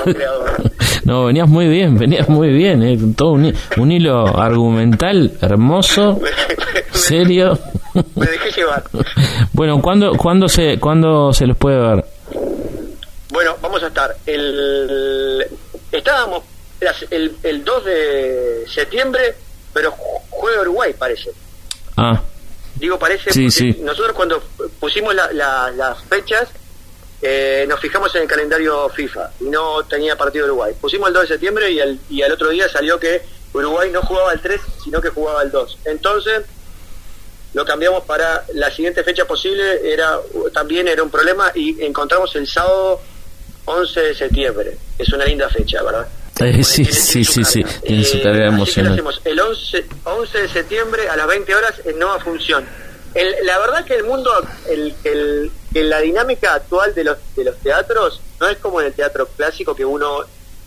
creador. 0.04 0.72
No, 1.04 1.26
venías 1.26 1.48
muy 1.48 1.68
bien, 1.68 1.98
venías 1.98 2.28
muy 2.28 2.50
bien, 2.50 2.84
eh, 2.84 2.98
todo 3.16 3.32
un, 3.32 3.92
hilo 3.92 4.38
argumental 4.38 5.32
hermoso, 5.42 6.20
serio. 6.92 7.58
Me 8.16 8.26
dejé 8.26 8.52
llevar. 8.52 8.84
Bueno, 9.54 9.82
¿cuándo, 9.82 10.12
cuándo, 10.18 10.48
se, 10.48 10.80
¿cuándo 10.80 11.32
se 11.32 11.48
los 11.48 11.58
puede 11.58 11.80
ver? 11.80 12.06
Bueno, 13.30 13.56
vamos 13.62 13.82
a 13.84 13.88
estar. 13.88 14.16
El, 14.26 15.46
estábamos 15.92 16.44
el, 17.10 17.36
el 17.44 17.64
2 17.64 17.86
de 17.86 18.64
septiembre, 18.68 19.36
pero 19.74 19.92
juega 20.30 20.62
Uruguay, 20.62 20.94
parece. 20.98 21.32
Ah. 21.96 22.22
Digo, 22.80 23.00
parece. 23.00 23.32
Nosotros 23.82 24.14
cuando 24.14 24.42
pusimos 24.80 25.16
las 25.16 26.04
fechas, 26.04 26.50
eh, 27.22 27.66
nos 27.68 27.80
fijamos 27.80 28.14
en 28.16 28.24
el 28.24 28.28
calendario 28.28 28.90
FIFA 28.90 29.32
y 29.40 29.46
no 29.46 29.84
tenía 29.86 30.16
partido 30.16 30.46
Uruguay. 30.46 30.74
Pusimos 30.80 31.08
el 31.08 31.14
2 31.14 31.22
de 31.24 31.28
septiembre 31.28 31.72
y 31.72 31.80
al, 31.80 32.00
y 32.10 32.22
al 32.22 32.32
otro 32.32 32.50
día 32.50 32.70
salió 32.70 33.00
que 33.00 33.22
Uruguay 33.54 33.90
no 33.92 34.02
jugaba 34.02 34.34
el 34.34 34.40
3, 34.40 34.62
sino 34.84 35.02
que 35.02 35.10
jugaba 35.10 35.42
el 35.42 35.52
2. 35.52 35.80
Entonces 35.86 36.44
lo 37.54 37.66
cambiamos 37.66 38.04
para 38.04 38.46
la 38.54 38.70
siguiente 38.70 39.04
fecha 39.04 39.26
posible, 39.26 39.92
era 39.92 40.20
también 40.54 40.88
era 40.88 41.02
un 41.02 41.10
problema 41.10 41.52
y 41.56 41.84
encontramos 41.84 42.36
el 42.36 42.48
sábado 42.48 43.02
11 43.66 44.00
de 44.00 44.16
septiembre. 44.16 44.78
Es 44.98 45.12
una 45.12 45.26
linda 45.26 45.50
fecha, 45.50 45.82
¿verdad? 45.82 46.08
Eh, 46.40 46.64
sí, 46.64 46.86
sí, 46.86 47.26
sí, 47.26 47.44
sí, 47.44 47.64
eh, 47.84 48.04
hacemos 48.94 49.22
el 49.26 49.40
11, 49.40 49.86
11 50.04 50.42
de 50.42 50.48
septiembre 50.48 51.10
a 51.10 51.16
las 51.16 51.28
20 51.28 51.56
horas 51.56 51.82
en 51.84 51.98
Nueva 51.98 52.20
Función. 52.20 52.64
la 53.44 53.60
verdad 53.60 53.84
que 53.86 53.96
el 53.96 54.04
mundo, 54.04 54.32
el, 54.70 54.94
el, 55.04 55.52
la 55.74 56.00
dinámica 56.00 56.54
actual 56.54 56.94
de 56.94 57.06
los, 57.06 57.18
de 57.36 57.44
los 57.44 57.58
teatros 57.58 58.22
no 58.40 58.48
es 58.48 58.58
como 58.58 58.82
en 58.82 58.88
el 58.88 58.94
teatro 58.94 59.28
clásico 59.36 59.76
que 59.76 59.84
uno 59.84 60.20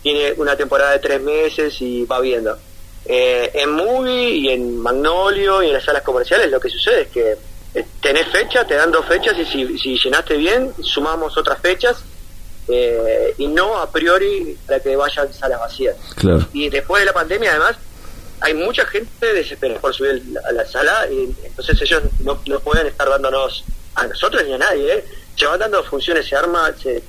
tiene 0.03 0.33
una 0.37 0.57
temporada 0.57 0.91
de 0.91 0.99
tres 0.99 1.21
meses 1.21 1.81
y 1.81 2.03
va 2.05 2.19
viendo. 2.19 2.57
Eh, 3.05 3.51
en 3.53 3.71
Movie 3.71 4.29
y 4.29 4.49
en 4.49 4.77
Magnolio 4.77 5.63
y 5.63 5.67
en 5.67 5.73
las 5.73 5.85
salas 5.85 6.03
comerciales 6.03 6.51
lo 6.51 6.59
que 6.59 6.69
sucede 6.69 7.03
es 7.03 7.07
que 7.07 7.35
tenés 8.01 8.27
fecha, 8.27 8.67
te 8.67 8.75
dan 8.75 8.91
dos 8.91 9.05
fechas 9.05 9.37
y 9.39 9.45
si, 9.45 9.77
si 9.79 9.97
llenaste 9.97 10.35
bien, 10.35 10.73
sumamos 10.83 11.37
otras 11.37 11.59
fechas 11.61 12.03
eh, 12.73 13.35
y 13.37 13.47
no 13.47 13.77
a 13.77 13.91
priori 13.91 14.57
para 14.65 14.79
que 14.79 14.95
vayan 14.95 15.33
salas 15.33 15.59
vacías. 15.59 15.95
Y 16.53 16.69
después 16.69 17.01
de 17.01 17.05
la 17.05 17.13
pandemia, 17.13 17.51
además, 17.51 17.77
hay 18.39 18.53
mucha 18.53 18.85
gente 18.85 19.33
desesperada 19.33 19.79
por 19.79 19.93
subir 19.93 20.23
a 20.47 20.51
la 20.51 20.65
sala 20.65 21.07
y 21.11 21.35
entonces 21.43 21.81
ellos 21.81 22.03
no, 22.19 22.41
no 22.45 22.59
pueden 22.59 22.87
estar 22.87 23.07
dándonos 23.07 23.63
a 23.95 24.07
nosotros 24.07 24.43
ni 24.45 24.53
a 24.53 24.57
nadie, 24.57 24.93
¿eh? 24.93 25.05
se 25.35 25.45
van 25.47 25.59
dando 25.59 25.83
funciones, 25.83 26.27
se 26.27 26.35
arma, 26.35 26.71
se, 26.77 27.01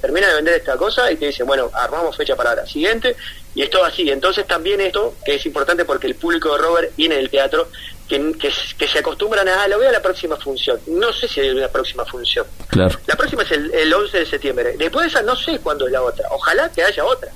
termina 0.00 0.28
de 0.28 0.34
vender 0.34 0.54
esta 0.54 0.76
cosa 0.76 1.10
y 1.10 1.16
te 1.16 1.26
dicen, 1.26 1.46
bueno, 1.46 1.70
armamos 1.72 2.16
fecha 2.16 2.36
para 2.36 2.54
la 2.54 2.66
siguiente 2.66 3.16
Y 3.54 3.62
es 3.62 3.70
todo 3.70 3.84
así. 3.84 4.08
Entonces 4.10 4.46
también 4.46 4.80
esto, 4.80 5.14
que 5.24 5.34
es 5.34 5.46
importante 5.46 5.84
porque 5.84 6.06
el 6.06 6.14
público 6.14 6.52
de 6.52 6.58
Robert 6.58 6.92
viene 6.96 7.16
del 7.16 7.30
teatro, 7.30 7.68
que, 8.08 8.32
que, 8.78 8.88
se 8.88 8.98
acostumbran 8.98 9.48
a, 9.48 9.62
ah, 9.62 9.68
lo 9.68 9.78
veo 9.78 9.88
a 9.88 9.92
la 9.92 10.02
próxima 10.02 10.36
función. 10.36 10.80
No 10.88 11.12
sé 11.12 11.28
si 11.28 11.40
hay 11.40 11.50
una 11.50 11.68
próxima 11.68 12.04
función. 12.04 12.46
Claro. 12.68 12.98
La 13.06 13.14
próxima 13.16 13.42
es 13.42 13.52
el, 13.52 13.72
el 13.72 13.92
11 13.92 14.18
de 14.18 14.26
septiembre. 14.26 14.74
Después 14.76 15.04
de 15.04 15.08
esa 15.08 15.22
no 15.22 15.36
sé 15.36 15.58
cuándo 15.60 15.86
es 15.86 15.92
la 15.92 16.02
otra. 16.02 16.26
Ojalá 16.30 16.70
que 16.70 16.82
haya 16.82 17.04
otra. 17.04 17.30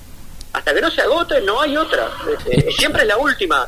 Hasta 0.55 0.73
que 0.73 0.79
no 0.79 0.89
se 0.89 1.01
agote 1.01 1.41
no 1.41 1.59
hay 1.59 1.75
otra. 1.75 2.09
Eh, 2.49 2.69
siempre 2.77 3.01
es 3.01 3.07
la 3.09 3.17
última. 3.17 3.67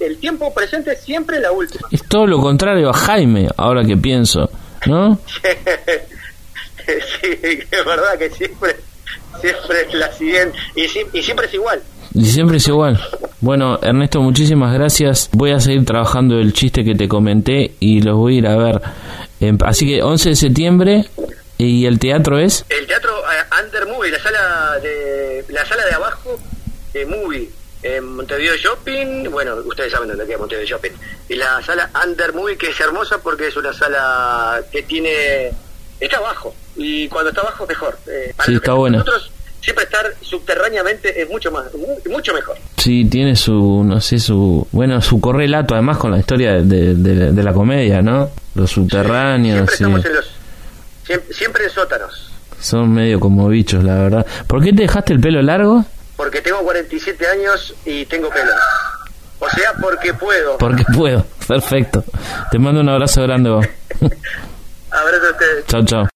El, 0.00 0.16
tiempo 0.16 0.54
presente 0.54 0.96
siempre 0.96 1.36
es 1.36 1.42
la 1.42 1.52
última. 1.52 1.86
Es 1.90 2.02
todo 2.08 2.26
lo 2.26 2.40
contrario 2.40 2.88
a 2.88 2.94
Jaime, 2.94 3.46
ahora 3.58 3.84
que 3.84 3.98
pienso, 3.98 4.50
¿no? 4.86 5.18
sí, 6.86 7.38
es 7.70 7.84
verdad 7.84 8.18
que 8.18 8.30
siempre, 8.30 8.74
siempre 9.40 9.82
es 9.88 9.94
la 9.94 10.12
siguiente. 10.12 10.58
Y, 10.74 10.84
y 11.18 11.22
siempre 11.22 11.46
es 11.46 11.54
igual. 11.54 11.82
Y 12.14 12.26
siempre 12.26 12.58
es 12.58 12.68
igual. 12.68 13.00
Bueno, 13.40 13.78
Ernesto, 13.82 14.20
muchísimas 14.20 14.72
gracias. 14.72 15.28
Voy 15.32 15.50
a 15.50 15.58
seguir 15.58 15.84
trabajando 15.84 16.38
el 16.38 16.52
chiste 16.52 16.84
que 16.84 16.94
te 16.94 17.08
comenté 17.08 17.74
y 17.80 18.00
los 18.02 18.16
voy 18.16 18.36
a 18.36 18.38
ir 18.38 18.46
a 18.46 18.56
ver. 18.56 18.80
Em, 19.40 19.58
así 19.64 19.84
que 19.84 20.00
11 20.00 20.30
de 20.30 20.36
septiembre 20.36 21.04
y 21.58 21.86
el 21.86 21.98
teatro 21.98 22.38
es 22.38 22.64
el 22.68 22.86
teatro 22.86 23.12
uh, 23.20 23.64
Under 23.64 23.86
Movie, 23.86 24.12
la 24.12 24.18
sala 24.20 24.78
de 24.80 25.44
la 25.48 25.66
sala 25.66 25.84
de 25.86 25.92
abajo 25.92 26.38
de 26.92 27.04
Movie 27.04 27.50
en 27.82 28.16
Montevideo 28.16 28.56
Shopping. 28.56 29.28
Bueno, 29.30 29.56
ustedes 29.64 29.90
saben 29.90 30.08
dónde 30.08 30.24
queda 30.24 30.38
Montevideo 30.38 30.68
Shopping. 30.68 30.92
Y 31.28 31.34
la 31.34 31.60
sala 31.62 31.90
Under 32.06 32.32
Movie 32.32 32.56
que 32.56 32.68
es 32.68 32.80
hermosa 32.80 33.18
porque 33.18 33.48
es 33.48 33.56
una 33.56 33.72
sala 33.72 34.62
que 34.70 34.84
tiene 34.84 35.50
está 35.98 36.18
abajo 36.18 36.54
y 36.76 37.08
cuando 37.08 37.30
está 37.30 37.42
abajo 37.42 37.66
mejor. 37.66 37.98
Eh, 38.06 38.34
sí, 38.44 38.54
está 38.54 38.74
buena 38.74 39.04
siempre 39.64 39.84
estar 39.84 40.14
subterráneamente 40.20 41.22
es 41.22 41.28
mucho 41.28 41.50
más 41.50 41.64
mucho 42.10 42.34
mejor. 42.34 42.56
Sí 42.76 43.06
tiene 43.06 43.34
su 43.34 43.82
no 43.82 43.98
sé 44.00 44.18
su 44.18 44.68
bueno 44.72 45.00
su 45.00 45.20
correlato 45.20 45.72
además 45.72 45.96
con 45.96 46.10
la 46.10 46.18
historia 46.18 46.60
de, 46.60 46.94
de, 46.94 47.42
la 47.42 47.52
comedia 47.54 48.02
no 48.02 48.30
los 48.54 48.70
subterráneos 48.70 49.70
siempre, 49.70 50.10
en 50.10 50.16
los, 50.16 50.30
siempre, 51.30 51.64
en 51.64 51.70
sótanos. 51.70 52.30
Son 52.60 52.92
medio 52.92 53.18
como 53.18 53.48
bichos 53.48 53.82
la 53.82 53.94
verdad. 53.94 54.26
¿por 54.46 54.62
qué 54.62 54.72
te 54.72 54.82
dejaste 54.82 55.14
el 55.14 55.20
pelo 55.20 55.40
largo? 55.40 55.84
porque 56.16 56.40
tengo 56.40 56.58
47 56.58 57.26
años 57.26 57.74
y 57.84 58.04
tengo 58.06 58.28
pelo. 58.30 58.52
O 59.40 59.48
sea 59.50 59.72
porque 59.80 60.14
puedo. 60.14 60.58
Porque 60.58 60.84
puedo. 60.94 61.26
Perfecto. 61.48 62.04
Te 62.50 62.58
mando 62.58 62.80
un 62.80 62.88
abrazo 62.88 63.22
grande 63.22 63.50
vos. 63.50 63.66
Abrazo 64.90 65.26
a 65.26 65.30
ustedes. 65.30 65.66
Chao 65.66 65.84
chao 65.84 66.08